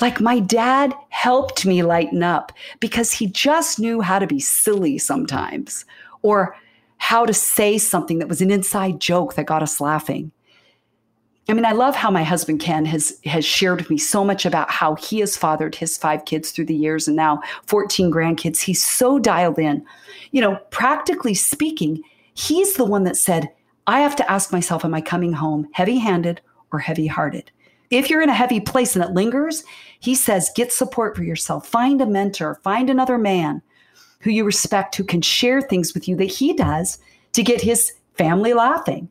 Like 0.00 0.20
my 0.20 0.38
dad 0.38 0.94
helped 1.08 1.66
me 1.66 1.82
lighten 1.82 2.22
up 2.22 2.52
because 2.80 3.12
he 3.12 3.26
just 3.26 3.78
knew 3.78 4.00
how 4.00 4.18
to 4.18 4.26
be 4.26 4.40
silly 4.40 4.98
sometimes 4.98 5.84
or 6.22 6.56
how 6.98 7.26
to 7.26 7.34
say 7.34 7.78
something 7.78 8.18
that 8.18 8.28
was 8.28 8.40
an 8.40 8.50
inside 8.50 9.00
joke 9.00 9.34
that 9.34 9.46
got 9.46 9.62
us 9.62 9.80
laughing. 9.80 10.30
I 11.50 11.54
mean, 11.54 11.64
I 11.64 11.72
love 11.72 11.96
how 11.96 12.10
my 12.10 12.24
husband 12.24 12.60
Ken 12.60 12.84
has 12.84 13.18
has 13.24 13.44
shared 13.44 13.80
with 13.80 13.88
me 13.88 13.96
so 13.96 14.22
much 14.22 14.44
about 14.44 14.70
how 14.70 14.96
he 14.96 15.20
has 15.20 15.36
fathered 15.36 15.74
his 15.74 15.96
five 15.96 16.26
kids 16.26 16.50
through 16.50 16.66
the 16.66 16.74
years 16.74 17.08
and 17.08 17.16
now 17.16 17.40
14 17.66 18.12
grandkids. 18.12 18.60
He's 18.60 18.84
so 18.84 19.18
dialed 19.18 19.58
in. 19.58 19.84
You 20.30 20.42
know, 20.42 20.56
practically 20.70 21.32
speaking, 21.32 22.02
he's 22.34 22.74
the 22.74 22.84
one 22.84 23.04
that 23.04 23.16
said, 23.16 23.48
I 23.88 24.00
have 24.00 24.14
to 24.16 24.30
ask 24.30 24.52
myself, 24.52 24.84
am 24.84 24.92
I 24.92 25.00
coming 25.00 25.32
home 25.32 25.66
heavy-handed 25.72 26.42
or 26.72 26.78
heavy-hearted? 26.78 27.50
If 27.90 28.10
you're 28.10 28.20
in 28.20 28.28
a 28.28 28.34
heavy 28.34 28.60
place 28.60 28.94
and 28.94 29.02
it 29.02 29.12
lingers, 29.12 29.64
he 29.98 30.14
says, 30.14 30.52
get 30.54 30.74
support 30.74 31.16
for 31.16 31.24
yourself. 31.24 31.66
Find 31.66 32.02
a 32.02 32.06
mentor, 32.06 32.60
find 32.62 32.90
another 32.90 33.16
man 33.16 33.62
who 34.20 34.30
you 34.30 34.44
respect 34.44 34.94
who 34.94 35.04
can 35.04 35.22
share 35.22 35.62
things 35.62 35.94
with 35.94 36.06
you 36.06 36.16
that 36.16 36.26
he 36.26 36.52
does 36.52 36.98
to 37.32 37.42
get 37.42 37.62
his 37.62 37.94
family 38.14 38.52
laughing. 38.52 39.08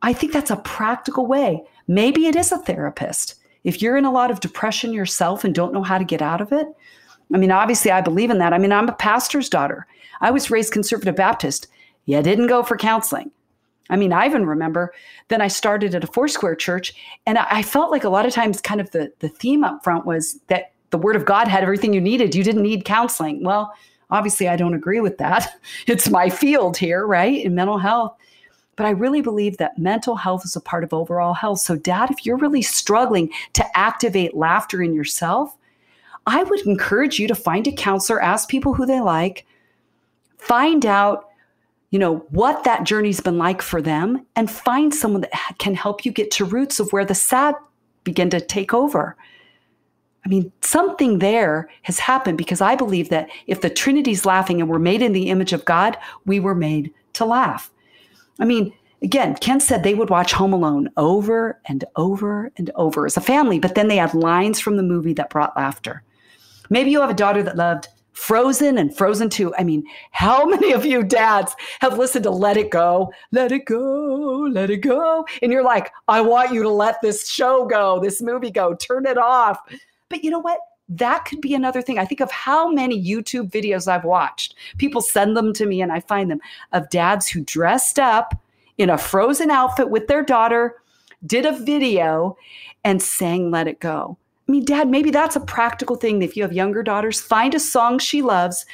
I 0.00 0.14
think 0.14 0.32
that's 0.32 0.50
a 0.50 0.56
practical 0.56 1.26
way. 1.26 1.62
Maybe 1.86 2.28
it 2.28 2.36
is 2.36 2.50
a 2.50 2.56
therapist. 2.56 3.34
If 3.62 3.82
you're 3.82 3.98
in 3.98 4.06
a 4.06 4.12
lot 4.12 4.30
of 4.30 4.40
depression 4.40 4.94
yourself 4.94 5.44
and 5.44 5.54
don't 5.54 5.74
know 5.74 5.82
how 5.82 5.98
to 5.98 6.04
get 6.04 6.22
out 6.22 6.40
of 6.40 6.50
it, 6.50 6.66
I 7.34 7.36
mean, 7.36 7.50
obviously, 7.50 7.90
I 7.90 8.00
believe 8.00 8.30
in 8.30 8.38
that. 8.38 8.54
I 8.54 8.58
mean, 8.58 8.72
I'm 8.72 8.88
a 8.88 8.94
pastor's 8.94 9.50
daughter. 9.50 9.86
I 10.22 10.30
was 10.30 10.50
raised 10.50 10.72
conservative 10.72 11.16
Baptist. 11.16 11.66
Yeah, 12.06 12.22
didn't 12.22 12.46
go 12.46 12.62
for 12.62 12.78
counseling. 12.78 13.32
I 13.90 13.96
mean, 13.96 14.12
I 14.12 14.26
even 14.26 14.46
remember 14.46 14.92
then 15.28 15.40
I 15.40 15.48
started 15.48 15.94
at 15.94 16.04
a 16.04 16.08
Foursquare 16.08 16.54
church, 16.54 16.94
and 17.26 17.38
I 17.38 17.62
felt 17.62 17.90
like 17.90 18.04
a 18.04 18.08
lot 18.08 18.26
of 18.26 18.32
times, 18.32 18.60
kind 18.60 18.80
of 18.80 18.90
the, 18.90 19.12
the 19.20 19.28
theme 19.28 19.64
up 19.64 19.84
front 19.84 20.06
was 20.06 20.38
that 20.48 20.72
the 20.90 20.98
Word 20.98 21.16
of 21.16 21.24
God 21.24 21.48
had 21.48 21.62
everything 21.62 21.92
you 21.92 22.00
needed. 22.00 22.34
You 22.34 22.44
didn't 22.44 22.62
need 22.62 22.84
counseling. 22.84 23.44
Well, 23.44 23.72
obviously, 24.10 24.48
I 24.48 24.56
don't 24.56 24.74
agree 24.74 25.00
with 25.00 25.18
that. 25.18 25.60
It's 25.86 26.10
my 26.10 26.30
field 26.30 26.76
here, 26.76 27.06
right? 27.06 27.44
In 27.44 27.54
mental 27.54 27.78
health. 27.78 28.16
But 28.76 28.86
I 28.86 28.90
really 28.90 29.22
believe 29.22 29.56
that 29.56 29.76
mental 29.76 30.14
health 30.14 30.44
is 30.44 30.54
a 30.54 30.60
part 30.60 30.84
of 30.84 30.94
overall 30.94 31.34
health. 31.34 31.60
So, 31.60 31.76
dad, 31.76 32.10
if 32.10 32.24
you're 32.24 32.36
really 32.36 32.62
struggling 32.62 33.30
to 33.54 33.76
activate 33.76 34.36
laughter 34.36 34.80
in 34.82 34.94
yourself, 34.94 35.56
I 36.26 36.42
would 36.42 36.60
encourage 36.60 37.18
you 37.18 37.26
to 37.28 37.34
find 37.34 37.66
a 37.66 37.72
counselor, 37.72 38.20
ask 38.20 38.48
people 38.48 38.74
who 38.74 38.86
they 38.86 39.00
like, 39.00 39.46
find 40.36 40.86
out 40.86 41.27
you 41.90 41.98
know 41.98 42.18
what 42.30 42.64
that 42.64 42.84
journey's 42.84 43.20
been 43.20 43.38
like 43.38 43.62
for 43.62 43.80
them 43.80 44.24
and 44.36 44.50
find 44.50 44.94
someone 44.94 45.22
that 45.22 45.32
can 45.58 45.74
help 45.74 46.04
you 46.04 46.12
get 46.12 46.30
to 46.30 46.44
roots 46.44 46.80
of 46.80 46.92
where 46.92 47.04
the 47.04 47.14
sad 47.14 47.54
begin 48.04 48.30
to 48.30 48.40
take 48.40 48.74
over 48.74 49.16
i 50.24 50.28
mean 50.28 50.52
something 50.62 51.18
there 51.18 51.68
has 51.82 51.98
happened 51.98 52.38
because 52.38 52.60
i 52.60 52.74
believe 52.74 53.08
that 53.08 53.28
if 53.46 53.60
the 53.60 53.70
trinity's 53.70 54.26
laughing 54.26 54.60
and 54.60 54.68
we're 54.68 54.78
made 54.78 55.02
in 55.02 55.12
the 55.12 55.28
image 55.30 55.52
of 55.52 55.64
god 55.64 55.96
we 56.26 56.38
were 56.38 56.54
made 56.54 56.92
to 57.12 57.24
laugh 57.24 57.70
I 58.38 58.44
mean, 58.44 58.72
again, 59.02 59.34
Ken 59.36 59.60
said 59.60 59.82
they 59.82 59.94
would 59.94 60.10
watch 60.10 60.32
Home 60.32 60.52
Alone 60.52 60.90
over 60.96 61.60
and 61.66 61.84
over 61.96 62.50
and 62.56 62.70
over 62.76 63.06
as 63.06 63.16
a 63.16 63.20
family, 63.20 63.58
but 63.58 63.74
then 63.74 63.88
they 63.88 63.96
had 63.96 64.14
lines 64.14 64.60
from 64.60 64.76
the 64.76 64.82
movie 64.82 65.14
that 65.14 65.30
brought 65.30 65.56
laughter. 65.56 66.02
Maybe 66.70 66.90
you 66.90 67.00
have 67.00 67.10
a 67.10 67.14
daughter 67.14 67.42
that 67.42 67.56
loved 67.56 67.88
Frozen 68.18 68.78
and 68.78 68.94
Frozen 68.94 69.30
2. 69.30 69.54
I 69.54 69.62
mean, 69.62 69.84
how 70.10 70.44
many 70.54 70.72
of 70.72 70.84
you 70.84 71.04
dads 71.04 71.54
have 71.80 71.96
listened 71.96 72.24
to 72.24 72.30
Let 72.30 72.56
It 72.56 72.70
Go? 72.70 73.12
Let 73.30 73.52
it 73.52 73.64
go, 73.64 74.48
let 74.50 74.70
it 74.70 74.78
go. 74.78 75.24
And 75.40 75.52
you're 75.52 75.64
like, 75.64 75.92
I 76.08 76.20
want 76.20 76.52
you 76.52 76.62
to 76.64 76.68
let 76.68 77.00
this 77.00 77.30
show 77.30 77.64
go, 77.64 78.00
this 78.00 78.20
movie 78.20 78.50
go, 78.50 78.74
turn 78.74 79.06
it 79.06 79.18
off. 79.18 79.58
But 80.08 80.24
you 80.24 80.30
know 80.30 80.40
what? 80.40 80.58
That 80.88 81.26
could 81.26 81.40
be 81.40 81.54
another 81.54 81.80
thing. 81.80 81.98
I 81.98 82.04
think 82.04 82.20
of 82.20 82.30
how 82.30 82.70
many 82.70 83.02
YouTube 83.02 83.50
videos 83.50 83.86
I've 83.86 84.04
watched. 84.04 84.56
People 84.78 85.00
send 85.00 85.36
them 85.36 85.52
to 85.52 85.64
me 85.64 85.80
and 85.80 85.92
I 85.92 86.00
find 86.00 86.30
them 86.30 86.40
of 86.72 86.90
dads 86.90 87.28
who 87.28 87.42
dressed 87.42 88.00
up 88.00 88.34
in 88.78 88.90
a 88.90 88.98
frozen 88.98 89.50
outfit 89.50 89.90
with 89.90 90.08
their 90.08 90.24
daughter, 90.24 90.82
did 91.24 91.46
a 91.46 91.52
video, 91.52 92.36
and 92.84 93.00
sang 93.00 93.50
Let 93.50 93.68
It 93.68 93.80
Go. 93.80 94.18
I 94.48 94.52
mean, 94.52 94.64
dad, 94.64 94.88
maybe 94.88 95.10
that's 95.10 95.36
a 95.36 95.40
practical 95.40 95.96
thing. 95.96 96.22
If 96.22 96.36
you 96.36 96.42
have 96.42 96.52
younger 96.52 96.82
daughters, 96.82 97.20
find 97.20 97.54
a 97.54 97.60
song 97.60 97.98
she 97.98 98.22
loves, 98.22 98.64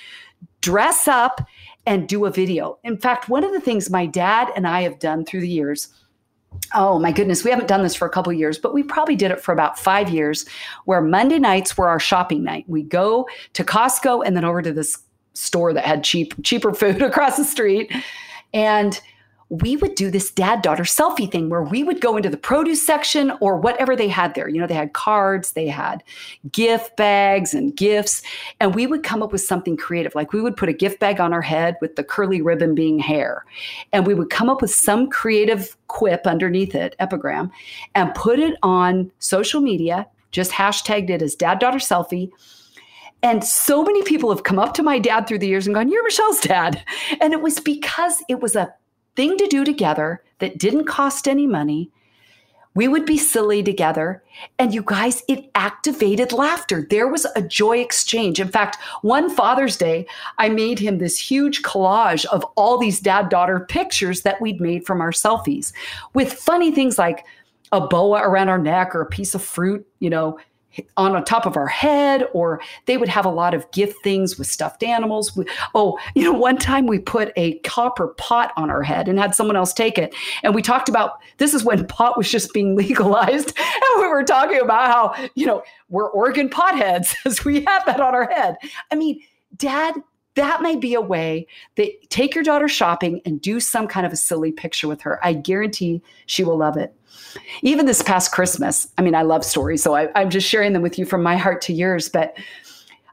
dress 0.61 1.09
up, 1.09 1.47
and 1.85 2.09
do 2.09 2.25
a 2.27 2.31
video. 2.31 2.79
In 2.85 2.97
fact, 2.97 3.29
one 3.29 3.45
of 3.45 3.53
the 3.53 3.61
things 3.61 3.91
my 3.91 4.07
dad 4.07 4.51
and 4.55 4.67
I 4.67 4.83
have 4.83 5.01
done 5.01 5.25
through 5.25 5.41
the 5.41 5.49
years. 5.49 5.89
Oh 6.75 7.01
my 7.01 7.11
goodness, 7.11 7.43
we 7.43 7.51
haven't 7.51 7.67
done 7.67 7.83
this 7.83 7.97
for 7.97 8.07
a 8.07 8.11
couple 8.11 8.33
years, 8.33 8.57
but 8.57 8.73
we 8.73 8.85
probably 8.85 9.17
did 9.17 9.33
it 9.33 9.41
for 9.41 9.53
about 9.53 9.79
five 9.79 10.09
years. 10.09 10.47
Where 10.85 11.03
Monday 11.03 11.41
nights 11.41 11.77
were 11.77 11.89
our 11.89 11.99
shopping 11.99 12.45
night. 12.45 12.65
We 12.69 12.83
go 12.83 13.29
to 13.55 13.65
Costco 13.65 14.25
and 14.25 14.37
then 14.37 14.45
over 14.45 14.63
to 14.63 14.73
this 14.73 14.97
store 15.35 15.73
that 15.73 15.85
had 15.85 16.05
cheap, 16.05 16.35
cheaper 16.45 16.73
food 16.75 17.03
across 17.03 17.37
the 17.37 17.45
street, 17.45 17.93
and 18.53 19.01
we 19.61 19.77
would 19.77 19.95
do 19.95 20.11
this 20.11 20.31
dad 20.31 20.63
daughter 20.63 20.83
selfie 20.83 21.31
thing 21.31 21.49
where 21.49 21.63
we 21.63 21.85
would 21.85 22.01
go 22.01 22.17
into 22.17 22.29
the 22.29 22.37
produce 22.37 22.85
section 22.85 23.33
or 23.41 23.57
whatever 23.57 23.95
they 23.95 24.09
had 24.09 24.35
there. 24.35 24.49
You 24.49 24.61
know, 24.61 24.67
they 24.67 24.75
had 24.75 24.95
cards, 24.95 25.53
they 25.53 25.69
had 25.69 26.03
gift 26.51 26.97
bags 26.97 27.55
and 27.55 27.77
gifts, 27.77 28.23
and 28.59 28.75
we 28.75 28.87
would 28.87 29.03
come 29.03 29.23
up 29.23 29.33
with 29.33 29.43
something 29.43 29.77
creative. 29.77 30.15
Like 30.15 30.33
we 30.33 30.41
would 30.41 30.57
put 30.57 30.69
a 30.69 30.73
gift 30.73 30.99
bag 30.99 31.21
on 31.21 31.33
our 31.33 31.43
head 31.43 31.77
with 31.81 31.95
the 31.97 32.03
curly 32.03 32.43
ribbon 32.43 32.75
being 32.75 32.99
hair, 32.99 33.45
and 33.93 34.07
we 34.07 34.15
would 34.15 34.31
come 34.31 34.51
up 34.51 34.61
with 34.61 34.75
some 34.75 35.09
creative 35.09 35.77
quip 35.87 36.27
underneath 36.27 36.75
it, 36.75 36.97
epigram, 36.99 37.51
and 37.95 38.15
put 38.15 38.39
it 38.41 38.57
on 38.63 39.11
social 39.21 39.61
media, 39.61 40.07
just 40.33 40.51
hashtagged 40.51 41.11
it 41.11 41.23
as 41.23 41.35
dad 41.35 41.61
daughter 41.61 41.79
selfie. 41.79 42.31
And 43.23 43.43
so 43.43 43.83
many 43.83 44.03
people 44.03 44.29
have 44.31 44.43
come 44.43 44.59
up 44.59 44.75
to 44.75 44.83
my 44.83 44.99
dad 44.99 45.27
through 45.27 45.39
the 45.39 45.47
years 45.47 45.67
and 45.67 45.75
gone, 45.75 45.89
You're 45.89 46.03
Michelle's 46.03 46.41
dad. 46.41 46.85
And 47.23 47.33
it 47.33 47.41
was 47.41 47.59
because 47.59 48.23
it 48.29 48.41
was 48.41 48.55
a 48.55 48.75
thing 49.17 49.37
to 49.37 49.47
do 49.47 49.65
together 49.65 50.23
that 50.39 50.59
didn't 50.59 50.85
cost 50.85 51.29
any 51.29 51.47
money. 51.47 51.91
We 52.75 52.89
would 52.89 53.07
be 53.07 53.19
silly 53.19 53.63
together. 53.63 54.23
And 54.59 54.75
you 54.75 54.83
guys, 54.85 55.23
it 55.29 55.49
activated 55.55 56.33
laughter. 56.33 56.85
There 56.91 57.07
was 57.07 57.25
a 57.37 57.43
joy 57.43 57.79
exchange. 57.79 58.41
In 58.41 58.49
fact, 58.49 58.79
one 59.03 59.31
Father's 59.31 59.77
Day, 59.77 60.07
I 60.39 60.49
made 60.49 60.81
him 60.81 60.99
this 60.99 61.17
huge 61.19 61.63
collage 61.63 62.25
of 62.27 62.45
all 62.57 62.77
these 62.77 62.99
dad 62.99 63.29
daughter 63.29 63.61
pictures 63.61 64.23
that 64.23 64.41
we'd 64.41 64.61
made 64.61 64.85
from 64.85 65.01
our 65.01 65.13
selfies 65.13 65.73
with 66.15 66.33
funny 66.33 66.73
things 66.73 66.99
like 66.99 67.25
a 67.71 67.81
boa 67.81 68.23
around 68.23 68.49
our 68.49 68.59
neck 68.59 68.95
or 68.95 69.03
a 69.03 69.07
piece 69.07 69.35
of 69.37 69.43
fruit, 69.43 69.87
you 70.01 70.11
know, 70.11 70.39
on 70.97 71.25
top 71.25 71.47
of 71.47 71.57
our 71.57 71.67
head, 71.67 72.27
or 72.33 72.61
they 72.87 72.97
would 72.97 73.09
have 73.09 73.25
a 73.25 73.31
lot 73.31 73.55
of 73.55 73.71
gift 73.71 73.97
things 74.03 74.39
with 74.39 74.47
stuffed 74.47 74.83
animals. 74.83 75.39
Oh, 75.75 75.99
you 76.15 76.25
know, 76.25 76.33
one 76.33 76.59
time 76.59 76.87
we 76.87 76.99
put 76.99 77.33
a 77.37 77.59
copper 77.61 78.09
pot 78.09 78.53
on 78.57 78.71
our 78.71 78.83
head 78.83 79.09
and 79.09 79.19
had 79.19 79.35
someone 79.35 79.57
else 79.57 79.73
take 79.73 79.99
it. 79.99 80.15
And 80.43 80.55
we 80.55 80.63
talked 80.63 80.89
about 80.89 81.21
this 81.39 81.55
is 81.55 81.65
when 81.65 81.87
pot 81.95 82.17
was 82.17 82.31
just 82.31 82.53
being 82.53 82.77
legalized. 82.77 83.57
And 83.95 84.03
we 84.03 84.09
were 84.09 84.25
talking 84.25 84.61
about 84.61 84.91
how, 84.91 85.29
you 85.35 85.47
know, 85.47 85.63
we're 85.89 86.09
Oregon 86.09 86.49
potheads 86.49 87.15
as 87.27 87.45
we 87.45 87.63
have 87.65 87.85
that 87.87 88.01
on 88.01 88.15
our 88.15 88.31
head. 88.31 88.57
I 88.91 88.95
mean, 88.95 89.21
dad, 89.57 89.95
that 90.35 90.63
might 90.63 90.81
be 90.81 90.95
a 90.95 91.01
way 91.01 91.47
that 91.77 92.11
take 92.11 92.35
your 92.35 92.45
daughter 92.45 92.69
shopping 92.69 93.21
and 93.25 93.41
do 93.41 93.61
some 93.61 93.87
kind 93.87 94.05
of 94.05 94.13
a 94.13 94.17
silly 94.17 94.53
picture 94.53 94.89
with 94.89 95.01
her. 95.03 95.25
I 95.25 95.33
guarantee 95.33 96.03
she 96.27 96.45
will 96.45 96.57
love 96.57 96.77
it. 96.77 96.95
Even 97.63 97.87
this 97.87 98.03
past 98.03 98.33
Christmas, 98.33 98.89
I 98.99 99.03
mean, 99.03 99.15
I 99.15 99.23
love 99.23 99.45
stories, 99.45 99.83
so 99.83 99.95
I, 99.95 100.09
I'm 100.15 100.31
just 100.31 100.49
sharing 100.49 100.73
them 100.73 100.83
with 100.83 100.99
you 100.99 101.07
from 101.07 101.23
my 101.23 101.37
heart 101.37 101.63
to 101.63 101.73
yours. 101.73 102.09
But 102.09 102.37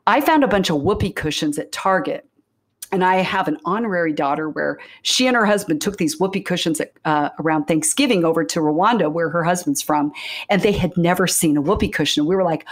I 0.07 0.21
found 0.21 0.43
a 0.43 0.47
bunch 0.47 0.69
of 0.69 0.81
whoopee 0.81 1.11
cushions 1.11 1.57
at 1.59 1.71
Target. 1.71 2.27
And 2.93 3.05
I 3.05 3.17
have 3.17 3.47
an 3.47 3.57
honorary 3.63 4.11
daughter 4.11 4.49
where 4.49 4.77
she 5.01 5.25
and 5.25 5.37
her 5.37 5.45
husband 5.45 5.79
took 5.79 5.95
these 5.95 6.19
whoopee 6.19 6.41
cushions 6.41 6.81
at, 6.81 6.91
uh, 7.05 7.29
around 7.39 7.63
Thanksgiving 7.63 8.25
over 8.25 8.43
to 8.43 8.59
Rwanda, 8.59 9.09
where 9.09 9.29
her 9.29 9.45
husband's 9.45 9.81
from, 9.81 10.11
and 10.49 10.61
they 10.61 10.73
had 10.73 10.97
never 10.97 11.25
seen 11.25 11.55
a 11.55 11.61
whoopee 11.61 11.87
cushion. 11.87 12.21
And 12.21 12.27
we 12.27 12.35
were 12.35 12.43
like, 12.43 12.67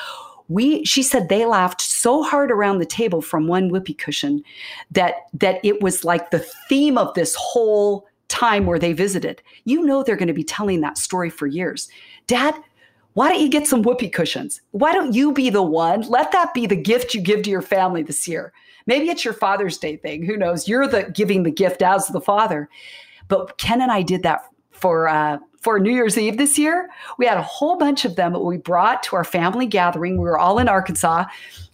we 0.49 0.83
she 0.83 1.01
said 1.01 1.29
they 1.29 1.45
laughed 1.45 1.79
so 1.79 2.23
hard 2.23 2.51
around 2.51 2.79
the 2.79 2.85
table 2.85 3.21
from 3.21 3.47
one 3.47 3.69
whoopee 3.69 3.93
cushion 3.93 4.43
that 4.91 5.15
that 5.33 5.59
it 5.63 5.81
was 5.81 6.03
like 6.03 6.31
the 6.31 6.45
theme 6.67 6.97
of 6.97 7.13
this 7.13 7.35
whole 7.35 8.07
time 8.27 8.65
where 8.65 8.79
they 8.79 8.93
visited. 8.93 9.41
You 9.63 9.83
know 9.85 10.03
they're 10.03 10.15
going 10.15 10.27
to 10.27 10.33
be 10.33 10.43
telling 10.43 10.81
that 10.81 10.97
story 10.97 11.29
for 11.29 11.47
years. 11.47 11.89
Dad, 12.27 12.55
why 13.13 13.29
don't 13.29 13.41
you 13.41 13.49
get 13.49 13.67
some 13.67 13.81
whoopee 13.81 14.09
cushions? 14.09 14.61
Why 14.71 14.93
don't 14.93 15.13
you 15.13 15.31
be 15.31 15.49
the 15.49 15.63
one? 15.63 16.01
Let 16.01 16.31
that 16.31 16.53
be 16.53 16.67
the 16.67 16.75
gift 16.75 17.13
you 17.13 17.21
give 17.21 17.43
to 17.43 17.49
your 17.49 17.61
family 17.61 18.03
this 18.03 18.27
year. 18.27 18.53
Maybe 18.85 19.09
it's 19.09 19.25
your 19.25 19.33
Father's 19.33 19.77
Day 19.77 19.97
thing. 19.97 20.23
Who 20.23 20.37
knows? 20.37 20.67
You're 20.67 20.87
the 20.87 21.11
giving 21.11 21.43
the 21.43 21.51
gift 21.51 21.81
as 21.81 22.07
the 22.07 22.21
father. 22.21 22.69
But 23.27 23.57
Ken 23.57 23.81
and 23.81 23.91
I 23.91 24.01
did 24.01 24.23
that 24.23 24.41
for 24.71 25.07
uh, 25.07 25.37
for 25.61 25.79
New 25.79 25.91
Year's 25.91 26.17
Eve 26.17 26.37
this 26.37 26.57
year. 26.57 26.89
We 27.17 27.25
had 27.25 27.37
a 27.37 27.43
whole 27.43 27.77
bunch 27.77 28.05
of 28.05 28.15
them 28.15 28.33
that 28.33 28.39
we 28.39 28.57
brought 28.57 29.03
to 29.03 29.15
our 29.15 29.23
family 29.23 29.65
gathering. 29.65 30.17
We 30.17 30.23
were 30.23 30.39
all 30.39 30.59
in 30.59 30.69
Arkansas 30.69 31.25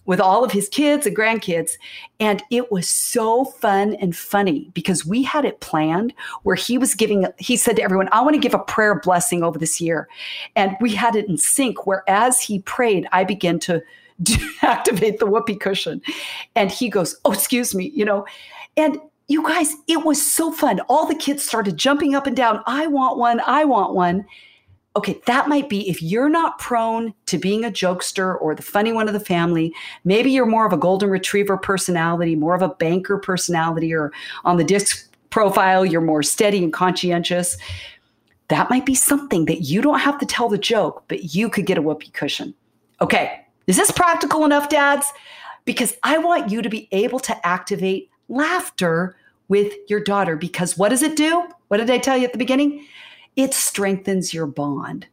with 0.06 0.20
all 0.20 0.44
of 0.44 0.52
his 0.52 0.70
kids 0.70 1.06
and 1.06 1.16
grandkids. 1.16 1.72
And 2.20 2.44
it 2.52 2.72
was 2.72 2.88
so 2.88 3.46
fun 3.46 3.96
and 3.96 4.16
funny 4.16 4.70
because 4.74 5.06
we 5.06 5.24
had 5.24 5.46
it 5.46 5.60
planned 5.60 6.14
where 6.44 6.56
he 6.56 6.78
was 6.78 6.96
giving, 6.96 7.26
he 7.38 7.58
said 7.58 7.76
to 7.78 7.82
everyone, 7.82 8.10
I 8.12 8.22
want 8.22 8.36
to 8.36 8.40
give 8.40 8.54
a 8.54 8.60
prayer 8.60 9.00
blessing 9.00 9.44
over 9.44 9.58
this 9.58 9.82
year. 9.82 10.08
And 10.56 10.76
we 10.80 10.94
had 10.94 11.16
it 11.16 11.28
in 11.28 11.38
sync 11.38 11.86
where 11.88 12.04
as 12.08 12.40
he 12.40 12.60
prayed, 12.60 13.08
I 13.12 13.24
began 13.24 13.60
to 13.60 13.82
activate 14.62 15.20
the 15.20 15.26
whoopee 15.26 15.58
cushion. 15.58 16.02
And 16.56 16.72
he 16.72 16.90
goes, 16.90 17.16
Oh, 17.26 17.32
excuse 17.32 17.76
me, 17.76 17.92
you 17.94 18.06
know. 18.06 18.26
And 18.78 19.00
you 19.28 19.44
guys, 19.44 19.74
it 19.88 20.06
was 20.06 20.22
so 20.22 20.52
fun. 20.52 20.80
All 20.82 21.06
the 21.06 21.16
kids 21.16 21.44
started 21.44 21.78
jumping 21.78 22.16
up 22.16 22.28
and 22.28 22.36
down. 22.36 22.62
I 22.68 22.88
want 22.88 23.18
one. 23.18 23.42
I 23.46 23.66
want 23.66 23.94
one 23.94 24.26
okay, 24.96 25.20
that 25.26 25.48
might 25.48 25.68
be 25.68 25.90
if 25.90 26.02
you're 26.02 26.30
not 26.30 26.58
prone 26.58 27.14
to 27.26 27.38
being 27.38 27.66
a 27.66 27.70
jokester 27.70 28.40
or 28.42 28.56
the 28.56 28.62
funny 28.62 28.94
one 28.94 29.08
of 29.08 29.14
the 29.14 29.20
family, 29.20 29.74
maybe 30.06 30.32
you're 30.32 30.46
more 30.46 30.66
of 30.66 30.74
a 30.74 30.78
golden 30.78 31.10
retriever 31.10 31.58
personality, 31.58 32.36
more 32.36 32.56
of 32.56 32.62
a 32.62 32.70
banker 32.70 33.18
personality, 33.18 33.94
or 33.94 34.12
on 34.46 34.58
the 34.58 34.64
disc 34.64 35.14
profile, 35.30 35.86
you're 35.86 36.02
more 36.02 36.24
steady 36.24 36.64
and 36.64 36.72
conscientious. 36.72 37.58
That 38.48 38.70
might 38.70 38.86
be 38.86 38.96
something 38.96 39.46
that 39.46 39.62
you 39.62 39.82
don't 39.82 40.00
have 40.00 40.18
to 40.20 40.26
tell 40.26 40.48
the 40.48 40.58
joke, 40.58 41.04
but 41.08 41.36
you 41.36 41.50
could 41.50 41.66
get 41.66 41.78
a 41.78 41.82
whoopee 41.82 42.12
cushion. 42.12 42.54
Okay, 43.02 43.42
is 43.68 43.76
this 43.76 43.92
practical 43.92 44.46
enough, 44.46 44.70
dads? 44.70 45.12
Because 45.66 45.98
I 46.04 46.20
want 46.20 46.52
you 46.52 46.62
to 46.62 46.70
be 46.70 46.88
able 46.92 47.20
to 47.22 47.46
activate 47.46 48.10
laughter 48.28 49.16
with 49.48 49.74
your 49.88 50.00
daughter. 50.00 50.36
Because 50.36 50.78
what 50.78 50.90
does 50.90 51.04
it 51.04 51.16
do? 51.16 51.48
What 51.68 51.78
did 51.78 51.90
I 51.90 51.98
tell 51.98 52.18
you 52.18 52.26
at 52.26 52.32
the 52.32 52.40
beginning? 52.40 52.86
it 53.36 53.54
strengthens 53.54 54.34
your 54.34 54.48
bond. 54.48 55.08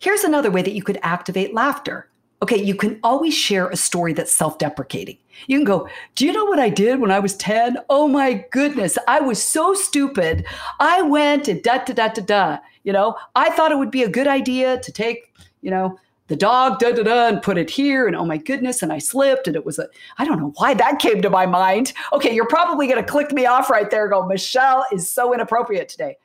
Here's 0.00 0.24
another 0.24 0.50
way 0.50 0.62
that 0.62 0.74
you 0.74 0.82
could 0.82 0.98
activate 1.02 1.54
laughter. 1.54 2.08
Okay, 2.42 2.62
you 2.62 2.74
can 2.74 3.00
always 3.02 3.34
share 3.34 3.68
a 3.68 3.76
story 3.76 4.12
that's 4.12 4.34
self 4.34 4.58
deprecating. 4.58 5.16
You 5.46 5.58
can 5.58 5.64
go, 5.64 5.88
Do 6.14 6.26
you 6.26 6.32
know 6.32 6.44
what 6.44 6.58
I 6.58 6.68
did 6.68 7.00
when 7.00 7.10
I 7.10 7.20
was 7.20 7.36
10? 7.36 7.78
Oh 7.88 8.06
my 8.06 8.44
goodness, 8.50 8.98
I 9.08 9.20
was 9.20 9.42
so 9.42 9.72
stupid. 9.72 10.44
I 10.78 11.02
went 11.02 11.48
and 11.48 11.62
da 11.62 11.78
da 11.78 11.94
da 11.94 12.08
da 12.08 12.22
da. 12.22 12.58
You 12.82 12.92
know, 12.92 13.16
I 13.34 13.50
thought 13.50 13.72
it 13.72 13.78
would 13.78 13.90
be 13.90 14.02
a 14.02 14.10
good 14.10 14.26
idea 14.26 14.78
to 14.78 14.92
take, 14.92 15.32
you 15.62 15.70
know, 15.70 15.98
the 16.28 16.36
dog 16.36 16.78
da 16.78 16.92
da 16.92 17.02
da 17.02 17.28
and 17.28 17.42
put 17.42 17.58
it 17.58 17.70
here. 17.70 18.06
And 18.06 18.16
oh 18.16 18.24
my 18.24 18.38
goodness, 18.38 18.82
and 18.82 18.92
I 18.92 18.98
slipped 18.98 19.46
and 19.46 19.56
it 19.56 19.66
was 19.66 19.78
a, 19.78 19.88
I 20.18 20.24
don't 20.24 20.40
know 20.40 20.52
why 20.56 20.74
that 20.74 20.98
came 20.98 21.20
to 21.22 21.30
my 21.30 21.46
mind. 21.46 21.92
Okay, 22.12 22.34
you're 22.34 22.48
probably 22.48 22.86
going 22.86 23.02
to 23.02 23.10
click 23.10 23.32
me 23.32 23.46
off 23.46 23.70
right 23.70 23.90
there 23.90 24.08
go, 24.08 24.26
Michelle 24.26 24.86
is 24.92 25.10
so 25.10 25.34
inappropriate 25.34 25.88
today 25.88 26.16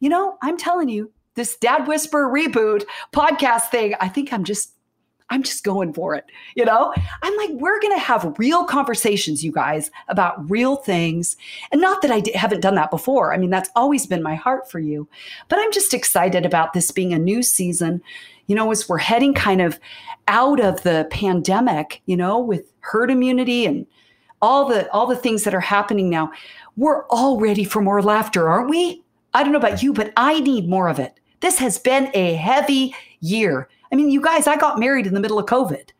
you 0.00 0.08
know, 0.08 0.36
I'm 0.42 0.56
telling 0.56 0.88
you, 0.88 1.12
this 1.34 1.56
Dad 1.56 1.86
Whisper 1.86 2.28
reboot 2.28 2.84
podcast 3.12 3.70
thing, 3.70 3.94
I 4.00 4.08
think 4.08 4.32
I'm 4.32 4.44
just 4.44 4.72
I'm 5.30 5.42
just 5.42 5.62
going 5.62 5.92
for 5.92 6.14
it. 6.14 6.24
You 6.56 6.64
know, 6.64 6.94
I'm 7.22 7.36
like, 7.36 7.50
we're 7.60 7.78
going 7.80 7.92
to 7.92 8.02
have 8.02 8.34
real 8.38 8.64
conversations, 8.64 9.44
you 9.44 9.52
guys, 9.52 9.90
about 10.08 10.50
real 10.50 10.76
things. 10.76 11.36
And 11.70 11.82
not 11.82 12.00
that 12.00 12.10
I 12.10 12.20
d- 12.20 12.32
haven't 12.32 12.62
done 12.62 12.76
that 12.76 12.90
before. 12.90 13.34
I 13.34 13.36
mean, 13.36 13.50
that's 13.50 13.68
always 13.76 14.06
been 14.06 14.22
my 14.22 14.34
heart 14.34 14.70
for 14.70 14.78
you. 14.78 15.06
But 15.50 15.58
I'm 15.58 15.70
just 15.70 15.92
excited 15.92 16.46
about 16.46 16.72
this 16.72 16.90
being 16.90 17.12
a 17.12 17.18
new 17.18 17.42
season. 17.42 18.00
You 18.48 18.56
know, 18.56 18.70
as 18.70 18.88
we're 18.88 18.98
heading 18.98 19.34
kind 19.34 19.60
of 19.60 19.78
out 20.26 20.60
of 20.60 20.82
the 20.82 21.06
pandemic, 21.10 22.02
you 22.06 22.16
know, 22.16 22.38
with 22.38 22.72
herd 22.80 23.10
immunity 23.10 23.64
and 23.64 23.86
all 24.42 24.68
the 24.68 24.90
all 24.90 25.06
the 25.06 25.16
things 25.16 25.44
that 25.44 25.54
are 25.54 25.60
happening 25.60 26.10
now, 26.10 26.32
we're 26.76 27.04
all 27.06 27.38
ready 27.38 27.64
for 27.64 27.80
more 27.80 28.02
laughter, 28.02 28.48
aren't 28.48 28.70
we? 28.70 29.04
I 29.34 29.42
don't 29.42 29.52
know 29.52 29.58
about 29.58 29.82
you, 29.82 29.92
but 29.92 30.12
I 30.16 30.40
need 30.40 30.68
more 30.68 30.88
of 30.88 30.98
it. 30.98 31.20
This 31.40 31.58
has 31.58 31.78
been 31.78 32.10
a 32.14 32.34
heavy 32.34 32.94
year. 33.20 33.68
I 33.92 33.96
mean, 33.96 34.10
you 34.10 34.20
guys, 34.20 34.46
I 34.46 34.56
got 34.56 34.80
married 34.80 35.06
in 35.06 35.14
the 35.14 35.20
middle 35.20 35.38
of 35.38 35.46
COVID. 35.46 35.90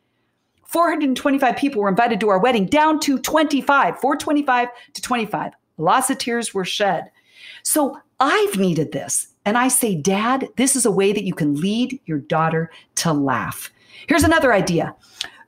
425 0.65 1.57
people 1.57 1.81
were 1.81 1.89
invited 1.89 2.21
to 2.21 2.29
our 2.29 2.39
wedding, 2.39 2.67
down 2.67 3.01
to 3.01 3.19
25, 3.19 4.01
425 4.01 4.69
to 4.93 5.03
25. 5.03 5.53
Lots 5.79 6.11
of 6.11 6.19
tears 6.19 6.53
were 6.53 6.65
shed. 6.65 7.11
So 7.63 7.99
I've 8.21 8.59
needed 8.59 8.93
this. 8.93 9.29
And 9.49 9.57
I 9.57 9.69
say, 9.69 9.95
Dad, 9.95 10.47
this 10.57 10.77
is 10.77 10.85
a 10.85 10.91
way 10.91 11.15
that 11.15 11.25
you 11.25 11.33
can 11.33 11.59
lead 11.59 11.99
your 12.05 12.19
daughter 12.19 12.71
to 12.97 13.15
laugh. 13.15 13.73
Here's 14.07 14.23
another 14.23 14.53
idea 14.53 14.95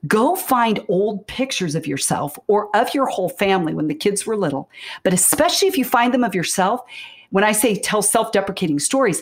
go 0.07 0.35
find 0.35 0.83
old 0.87 1.27
pictures 1.27 1.75
of 1.75 1.85
yourself 1.85 2.35
or 2.47 2.75
of 2.75 2.95
your 2.95 3.05
whole 3.05 3.29
family 3.29 3.75
when 3.75 3.87
the 3.87 3.93
kids 3.93 4.25
were 4.25 4.35
little. 4.35 4.71
But 5.03 5.13
especially 5.13 5.67
if 5.67 5.77
you 5.77 5.85
find 5.85 6.11
them 6.11 6.23
of 6.23 6.33
yourself, 6.33 6.81
when 7.29 7.43
I 7.43 7.51
say 7.51 7.75
tell 7.75 8.01
self 8.01 8.31
deprecating 8.31 8.79
stories, 8.79 9.21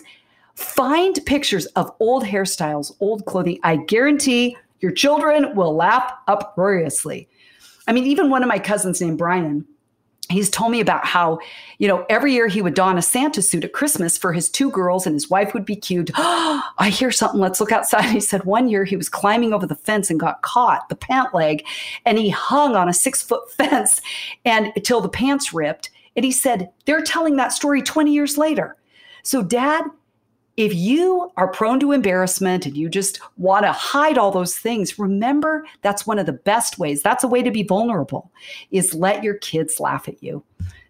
find 0.54 1.20
pictures 1.26 1.66
of 1.76 1.92
old 2.00 2.24
hairstyles, 2.24 2.96
old 3.00 3.26
clothing. 3.26 3.58
I 3.62 3.76
guarantee 3.76 4.56
your 4.80 4.92
children 4.92 5.54
will 5.54 5.76
laugh 5.76 6.10
uproariously. 6.26 7.28
I 7.86 7.92
mean, 7.92 8.06
even 8.06 8.30
one 8.30 8.42
of 8.42 8.48
my 8.48 8.58
cousins 8.58 9.02
named 9.02 9.18
Brian, 9.18 9.66
he's 10.30 10.50
told 10.50 10.72
me 10.72 10.80
about 10.80 11.04
how, 11.04 11.38
you 11.78 11.88
know, 11.88 12.04
every 12.08 12.32
year 12.32 12.48
he 12.48 12.62
would 12.62 12.74
don 12.74 12.98
a 12.98 13.02
Santa 13.02 13.42
suit 13.42 13.64
at 13.64 13.72
Christmas 13.72 14.16
for 14.16 14.32
his 14.32 14.48
two 14.48 14.70
girls 14.70 15.06
and 15.06 15.14
his 15.14 15.30
wife 15.30 15.54
would 15.54 15.64
be 15.64 15.76
cued 15.76 16.10
Oh, 16.16 16.62
I 16.78 16.90
hear 16.90 17.10
something. 17.10 17.40
Let's 17.40 17.60
look 17.60 17.72
outside. 17.72 18.04
He 18.10 18.20
said 18.20 18.44
one 18.44 18.68
year 18.68 18.84
he 18.84 18.96
was 18.96 19.08
climbing 19.08 19.52
over 19.52 19.66
the 19.66 19.74
fence 19.74 20.10
and 20.10 20.20
got 20.20 20.42
caught, 20.42 20.88
the 20.88 20.96
pant 20.96 21.32
leg, 21.34 21.64
and 22.04 22.18
he 22.18 22.28
hung 22.28 22.76
on 22.76 22.88
a 22.88 22.94
six 22.94 23.22
foot 23.22 23.50
fence 23.52 24.00
and 24.44 24.72
until 24.76 25.00
the 25.00 25.08
pants 25.08 25.52
ripped. 25.52 25.90
And 26.16 26.24
he 26.24 26.32
said, 26.32 26.70
they're 26.86 27.02
telling 27.02 27.36
that 27.36 27.52
story 27.52 27.82
20 27.82 28.12
years 28.12 28.36
later. 28.36 28.76
So, 29.22 29.42
dad, 29.42 29.84
if 30.56 30.74
you 30.74 31.30
are 31.36 31.48
prone 31.48 31.80
to 31.80 31.92
embarrassment 31.92 32.66
and 32.66 32.76
you 32.76 32.88
just 32.88 33.20
want 33.38 33.64
to 33.64 33.72
hide 33.72 34.18
all 34.18 34.30
those 34.30 34.56
things, 34.58 34.98
remember 34.98 35.64
that's 35.82 36.06
one 36.06 36.18
of 36.18 36.26
the 36.26 36.32
best 36.32 36.78
ways. 36.78 37.02
That's 37.02 37.24
a 37.24 37.28
way 37.28 37.42
to 37.42 37.50
be 37.50 37.62
vulnerable 37.62 38.30
is 38.70 38.94
let 38.94 39.24
your 39.24 39.34
kids 39.34 39.80
laugh 39.80 40.08
at 40.08 40.22
you. 40.22 40.42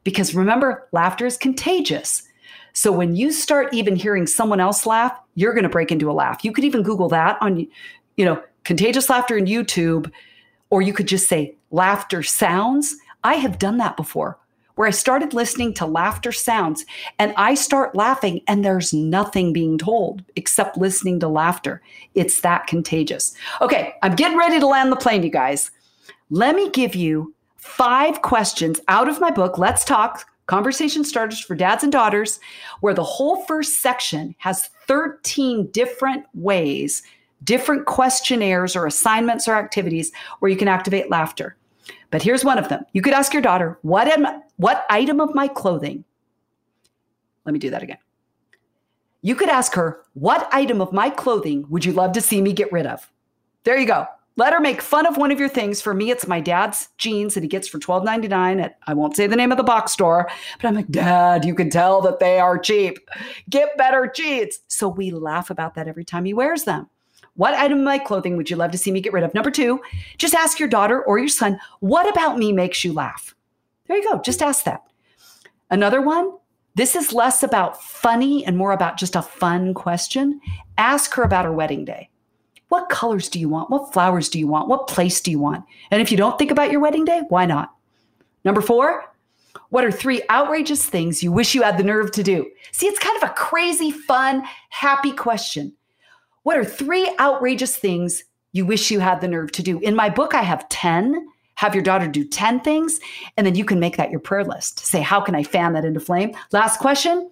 Because 0.03 0.35
remember, 0.35 0.89
laughter 0.93 1.27
is 1.27 1.37
contagious. 1.37 2.23
So 2.73 2.91
when 2.91 3.15
you 3.15 3.33
start 3.33 3.73
even 3.75 3.97
hearing 3.97 4.27
someone 4.27 4.61
else 4.61 4.87
laugh, 4.87 5.17
you're 5.35 5.55
going 5.55 5.65
to 5.65 5.69
break 5.69 5.93
into 5.93 6.11
a 6.11 6.13
laugh. 6.13 6.45
You 6.45 6.53
could 6.53 6.65
even 6.65 6.83
Google 6.83 7.09
that 7.11 7.37
on, 7.41 7.67
you 8.17 8.25
know, 8.25 8.43
contagious 8.65 9.11
laughter 9.11 9.37
in 9.37 9.45
YouTube, 9.45 10.11
or 10.71 10.83
you 10.83 10.93
could 10.93 11.09
just 11.09 11.29
say 11.29 11.57
laughter 11.71 12.23
sounds. 12.23 12.97
I 13.23 13.35
have 13.35 13.59
done 13.59 13.77
that 13.79 13.97
before 13.97 14.39
where 14.81 14.89
I 14.89 14.93
started 14.93 15.35
listening 15.35 15.75
to 15.75 15.85
laughter 15.85 16.33
sounds 16.33 16.87
and 17.19 17.35
I 17.37 17.53
start 17.53 17.95
laughing 17.95 18.41
and 18.49 18.65
there's 18.65 18.95
nothing 18.95 19.53
being 19.53 19.77
told 19.77 20.25
except 20.37 20.79
listening 20.79 21.21
to 21.21 21.29
laughter. 21.29 21.83
It's 22.15 22.41
that 22.41 22.67
contagious. 22.67 23.35
Okay, 23.61 23.93
I'm 24.03 24.17
getting 24.17 24.39
ready 24.39 24.59
to 24.59 24.67
land 24.67 24.91
the 24.91 24.97
plane, 24.97 25.23
you 25.23 25.29
guys. 25.29 25.71
Let 26.31 26.57
me 26.57 26.71
give 26.71 26.95
you 26.95 27.35
five 27.59 28.23
questions 28.23 28.81
out 28.89 29.07
of 29.07 29.21
my 29.21 29.31
book, 29.31 29.59
Let's 29.59 29.85
Talk 29.85 30.25
Conversation 30.47 31.05
Starters 31.05 31.41
for 31.41 31.55
Dads 31.55 31.83
and 31.83 31.93
Daughters, 31.93 32.41
where 32.81 32.95
the 32.95 33.05
whole 33.05 33.45
first 33.45 33.83
section 33.83 34.35
has 34.39 34.71
13 34.87 35.67
different 35.73 36.25
ways, 36.33 37.03
different 37.45 37.85
questionnaires 37.85 38.75
or 38.75 38.87
assignments 38.87 39.47
or 39.47 39.57
activities 39.57 40.11
where 40.39 40.51
you 40.51 40.57
can 40.57 40.69
activate 40.69 41.11
laughter. 41.11 41.55
But 42.11 42.23
here's 42.23 42.45
one 42.45 42.59
of 42.59 42.69
them. 42.69 42.85
You 42.93 43.03
could 43.03 43.15
ask 43.15 43.33
your 43.33 43.43
daughter, 43.43 43.79
what 43.83 44.09
am 44.09 44.27
what 44.57 44.85
item 44.91 45.21
of 45.21 45.35
my 45.35 45.49
clothing? 45.49 46.05
Let 47.45 47.53
me 47.53 47.59
do 47.59 47.71
that 47.71 47.83
again. 47.83 47.99
You 49.23 49.35
could 49.35 49.49
ask 49.49 49.75
her, 49.75 50.03
what 50.15 50.49
item 50.53 50.81
of 50.81 50.93
my 50.93 51.11
clothing 51.11 51.67
would 51.69 51.85
you 51.85 51.93
love 51.93 52.13
to 52.13 52.21
see 52.21 52.41
me 52.41 52.53
get 52.53 52.73
rid 52.73 52.87
of? 52.87 53.11
There 53.65 53.79
you 53.79 53.87
go. 53.87 54.07
Let 54.37 54.55
her 54.55 54.61
make 54.61 54.81
fun 54.81 55.07
of 55.07 55.19
one 55.19 55.31
of 55.31 55.39
your 55.39 55.49
things. 55.49 55.83
For 55.83 55.93
me, 55.93 56.11
it's 56.11 56.27
my 56.27 56.41
dad's 56.41 56.89
jeans 56.97 57.35
that 57.35 57.43
he 57.43 57.49
gets 57.49 57.69
for 57.69 57.79
$12.99 57.79 58.63
at, 58.63 58.79
I 58.87 58.95
won't 58.95 59.15
say 59.15 59.27
the 59.27 59.37
name 59.37 59.51
of 59.51 59.59
the 59.59 59.65
box 59.65 59.93
store, 59.93 60.31
but 60.61 60.69
I'm 60.69 60.75
like, 60.75 60.89
Dad, 60.89 61.45
you 61.45 61.55
can 61.55 61.69
tell 61.69 62.01
that 62.03 62.21
they 62.21 62.39
are 62.39 62.57
cheap. 62.57 62.99
Get 63.51 63.77
better 63.77 64.11
jeans. 64.15 64.61
So 64.69 64.89
we 64.89 65.11
laugh 65.11 65.51
about 65.51 65.75
that 65.75 65.89
every 65.89 66.05
time 66.05 66.25
he 66.25 66.33
wears 66.33 66.65
them. 66.65 66.89
What 67.35 67.55
item 67.55 67.79
of 67.79 67.85
my 67.85 67.99
clothing 67.99 68.37
would 68.37 68.51
you 68.51 68.57
love 68.57 68.71
to 68.73 68.79
see 68.79 68.91
me 68.91 69.01
get 69.01 69.13
rid 69.13 69.25
of? 69.25 69.35
Number 69.35 69.51
two, 69.51 69.81
just 70.19 70.35
ask 70.35 70.59
your 70.59 70.69
daughter 70.69 71.03
or 71.03 71.19
your 71.19 71.29
son, 71.29 71.59
what 71.81 72.09
about 72.09 72.39
me 72.39 72.53
makes 72.53 72.85
you 72.85 72.93
laugh? 72.93 73.35
There 73.87 73.97
you 73.97 74.05
go. 74.05 74.21
Just 74.21 74.43
ask 74.43 74.65
that. 74.65 74.83
Another 75.71 76.01
one, 76.01 76.33
this 76.75 76.95
is 76.95 77.13
less 77.13 77.43
about 77.43 77.83
funny 77.83 78.45
and 78.45 78.57
more 78.57 78.73
about 78.73 78.99
just 78.99 79.17
a 79.17 79.23
fun 79.23 79.75
question. 79.75 80.41
Ask 80.79 81.15
her 81.15 81.23
about 81.23 81.45
her 81.45 81.53
wedding 81.53 81.85
day. 81.85 82.11
What 82.69 82.89
colors 82.89 83.29
do 83.29 83.41
you 83.41 83.49
want? 83.49 83.71
What 83.71 83.93
flowers 83.93 84.29
do 84.29 84.39
you 84.39 84.47
want? 84.47 84.69
What 84.69 84.87
place 84.87 85.21
do 85.21 85.31
you 85.31 85.41
want? 85.41 85.65
And 85.91 86.01
if 86.01 86.11
you 86.11 86.17
don't 86.17 86.39
think 86.39 86.51
about 86.51 86.71
your 86.71 86.81
wedding 86.81 87.05
day, 87.05 87.23
why 87.29 87.47
not? 87.47 87.75
Number 88.45 88.61
four, 88.61 89.13
what 89.71 89.85
are 89.85 89.91
three 89.91 90.23
outrageous 90.31 90.87
things 90.87 91.23
you 91.23 91.33
wish 91.33 91.55
you 91.55 91.63
had 91.63 91.79
the 91.79 91.85
nerve 91.85 92.13
to 92.13 92.23
do? 92.23 92.49
See, 92.73 92.87
it's 92.87 92.99
kind 92.99 93.17
of 93.23 93.29
a 93.29 93.35
crazy, 93.35 93.91
fun, 93.91 94.45
happy 94.69 95.13
question. 95.13 95.75
What 96.43 96.57
are 96.57 96.65
three 96.65 97.15
outrageous 97.19 97.77
things 97.77 98.25
you 98.53 98.65
wish 98.65 98.91
you 98.91 99.01
had 99.01 99.21
the 99.21 99.29
nerve 99.29 99.53
to 99.53 99.63
do? 99.63 99.79
In 99.81 99.95
my 99.95 100.09
book, 100.09 100.35
I 100.35 100.43
have 100.43 100.69
10. 100.69 101.27
Have 101.57 101.75
your 101.75 101.85
daughter 101.85 102.09
do 102.09 102.25
10 102.25 102.61
things, 102.61 103.01
and 103.37 103.47
then 103.47 103.55
you 103.55 103.67
can 103.67 103.79
make 103.79 103.99
that 103.99 104.11
your 104.11 104.21
prayer 104.21 104.45
list. 104.45 104.79
Say, 104.79 105.03
how 105.03 105.21
can 105.21 105.35
I 105.35 105.43
fan 105.43 105.75
that 105.75 105.85
into 105.85 106.01
flame? 106.01 106.35
Last 106.53 106.81
question. 106.81 107.31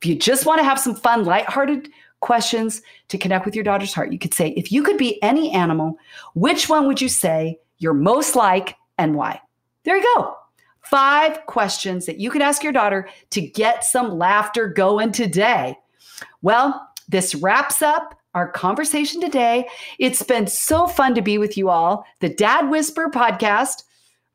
If 0.00 0.08
you 0.08 0.14
just 0.14 0.46
want 0.46 0.60
to 0.60 0.64
have 0.64 0.80
some 0.80 0.94
fun, 0.94 1.26
lighthearted 1.26 1.90
questions 2.20 2.80
to 3.08 3.18
connect 3.18 3.44
with 3.44 3.54
your 3.54 3.64
daughter's 3.64 3.92
heart, 3.92 4.12
you 4.12 4.18
could 4.18 4.32
say, 4.32 4.54
if 4.56 4.72
you 4.72 4.82
could 4.82 4.96
be 4.96 5.22
any 5.22 5.52
animal, 5.52 5.98
which 6.34 6.70
one 6.70 6.86
would 6.86 7.02
you 7.02 7.08
say 7.10 7.58
you're 7.76 7.92
most 7.92 8.34
like 8.34 8.76
and 8.96 9.14
why? 9.14 9.38
There 9.84 9.98
you 9.98 10.06
go. 10.16 10.34
Five 10.80 11.44
questions 11.44 12.06
that 12.06 12.18
you 12.18 12.30
can 12.30 12.40
ask 12.40 12.62
your 12.62 12.72
daughter 12.72 13.10
to 13.28 13.42
get 13.42 13.84
some 13.84 14.18
laughter 14.18 14.68
going 14.68 15.12
today. 15.12 15.76
Well, 16.40 16.88
this 17.10 17.34
wraps 17.34 17.82
up 17.82 18.18
our 18.34 18.48
conversation 18.48 19.20
today. 19.20 19.66
It's 19.98 20.22
been 20.22 20.46
so 20.46 20.86
fun 20.86 21.14
to 21.14 21.22
be 21.22 21.38
with 21.38 21.56
you 21.56 21.68
all. 21.68 22.06
The 22.20 22.28
Dad 22.28 22.70
Whisper 22.70 23.10
podcast, 23.12 23.82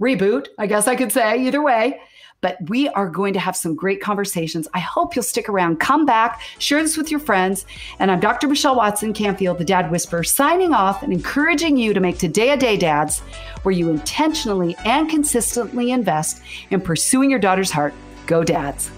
reboot, 0.02 0.48
I 0.58 0.68
guess 0.68 0.88
I 0.88 0.96
could 0.96 1.12
say, 1.12 1.46
either 1.46 1.62
way. 1.62 2.02
But 2.42 2.58
we 2.70 2.90
are 2.90 3.10
going 3.10 3.34
to 3.34 3.40
have 3.40 3.56
some 3.56 3.76
great 3.76 4.02
conversations. 4.02 4.68
I 4.74 4.80
hope 4.80 5.16
you'll 5.16 5.24
stick 5.24 5.50
around. 5.50 5.80
Come 5.80 6.06
back, 6.06 6.42
share 6.60 6.84
this 6.84 6.98
with 6.98 7.10
your 7.10 7.20
friends. 7.20 7.66
And 7.98 8.12
I'm 8.12 8.20
Dr. 8.20 8.48
Michelle 8.48 8.76
Watson 8.76 9.14
Canfield, 9.14 9.58
the 9.58 9.66
Dad 9.66 9.90
Whisperer, 9.90 10.24
signing 10.24 10.74
off 10.74 11.02
and 11.02 11.12
encouraging 11.12 11.78
you 11.78 11.94
to 11.94 12.00
make 12.00 12.20
today 12.20 12.52
a 12.52 12.58
day, 12.58 12.78
dads, 12.78 13.20
where 13.64 13.74
you 13.74 13.90
intentionally 13.90 14.76
and 14.86 15.10
consistently 15.10 15.92
invest 15.92 16.42
in 16.70 16.82
pursuing 16.82 17.32
your 17.32 17.40
daughter's 17.40 17.72
heart. 17.72 17.94
Go, 18.28 18.44
dads. 18.44 18.92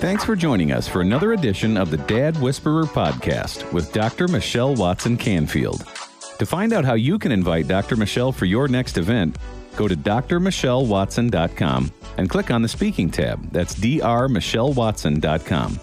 Thanks 0.00 0.24
for 0.24 0.36
joining 0.36 0.70
us 0.70 0.86
for 0.86 1.00
another 1.00 1.32
edition 1.32 1.76
of 1.76 1.90
the 1.90 1.96
Dad 1.96 2.40
Whisperer 2.40 2.84
podcast 2.84 3.70
with 3.72 3.92
Dr. 3.92 4.28
Michelle 4.28 4.76
Watson 4.76 5.16
Canfield. 5.16 5.84
To 6.38 6.46
find 6.46 6.72
out 6.72 6.84
how 6.84 6.94
you 6.94 7.18
can 7.18 7.32
invite 7.32 7.66
Dr. 7.66 7.96
Michelle 7.96 8.30
for 8.30 8.44
your 8.44 8.68
next 8.68 8.96
event, 8.96 9.36
go 9.74 9.88
to 9.88 9.96
drmichellewatson.com 9.96 11.92
and 12.16 12.30
click 12.30 12.52
on 12.52 12.62
the 12.62 12.68
speaking 12.68 13.10
tab. 13.10 13.50
That's 13.50 13.74
drmichellewatson.com. 13.74 15.80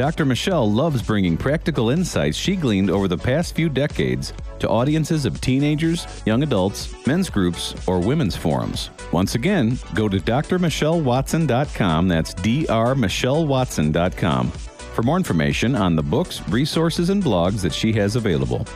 Dr. 0.00 0.24
Michelle 0.24 0.72
loves 0.72 1.02
bringing 1.02 1.36
practical 1.36 1.90
insights 1.90 2.38
she 2.38 2.56
gleaned 2.56 2.88
over 2.88 3.06
the 3.06 3.18
past 3.18 3.54
few 3.54 3.68
decades 3.68 4.32
to 4.58 4.66
audiences 4.66 5.26
of 5.26 5.42
teenagers, 5.42 6.06
young 6.24 6.42
adults, 6.42 6.94
men's 7.06 7.28
groups, 7.28 7.74
or 7.86 8.00
women's 8.00 8.34
forums. 8.34 8.88
Once 9.12 9.34
again, 9.34 9.78
go 9.92 10.08
to 10.08 10.16
drmichellewatson.com. 10.16 12.08
That's 12.08 12.32
drmichellewatson.com 12.32 14.50
for 14.50 15.02
more 15.02 15.18
information 15.18 15.76
on 15.76 15.96
the 15.96 16.02
books, 16.02 16.48
resources, 16.48 17.10
and 17.10 17.22
blogs 17.22 17.60
that 17.60 17.74
she 17.74 17.92
has 17.92 18.16
available. 18.16 18.66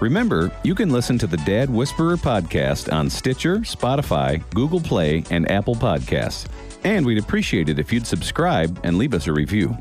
Remember, 0.00 0.52
you 0.62 0.76
can 0.76 0.90
listen 0.90 1.18
to 1.18 1.26
the 1.26 1.38
Dad 1.38 1.68
Whisperer 1.68 2.16
podcast 2.16 2.92
on 2.92 3.10
Stitcher, 3.10 3.56
Spotify, 3.62 4.48
Google 4.54 4.78
Play, 4.78 5.24
and 5.32 5.50
Apple 5.50 5.74
Podcasts. 5.74 6.46
And 6.84 7.04
we'd 7.04 7.18
appreciate 7.18 7.68
it 7.68 7.80
if 7.80 7.92
you'd 7.92 8.06
subscribe 8.06 8.78
and 8.84 8.96
leave 8.96 9.12
us 9.12 9.26
a 9.26 9.32
review. 9.32 9.76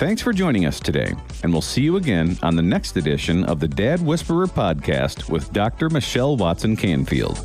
Thanks 0.00 0.22
for 0.22 0.32
joining 0.32 0.64
us 0.64 0.80
today, 0.80 1.12
and 1.42 1.52
we'll 1.52 1.60
see 1.60 1.82
you 1.82 1.96
again 1.96 2.38
on 2.42 2.56
the 2.56 2.62
next 2.62 2.96
edition 2.96 3.44
of 3.44 3.60
the 3.60 3.68
Dad 3.68 4.00
Whisperer 4.00 4.46
podcast 4.46 5.28
with 5.28 5.52
Dr. 5.52 5.90
Michelle 5.90 6.38
Watson 6.38 6.74
Canfield. 6.74 7.38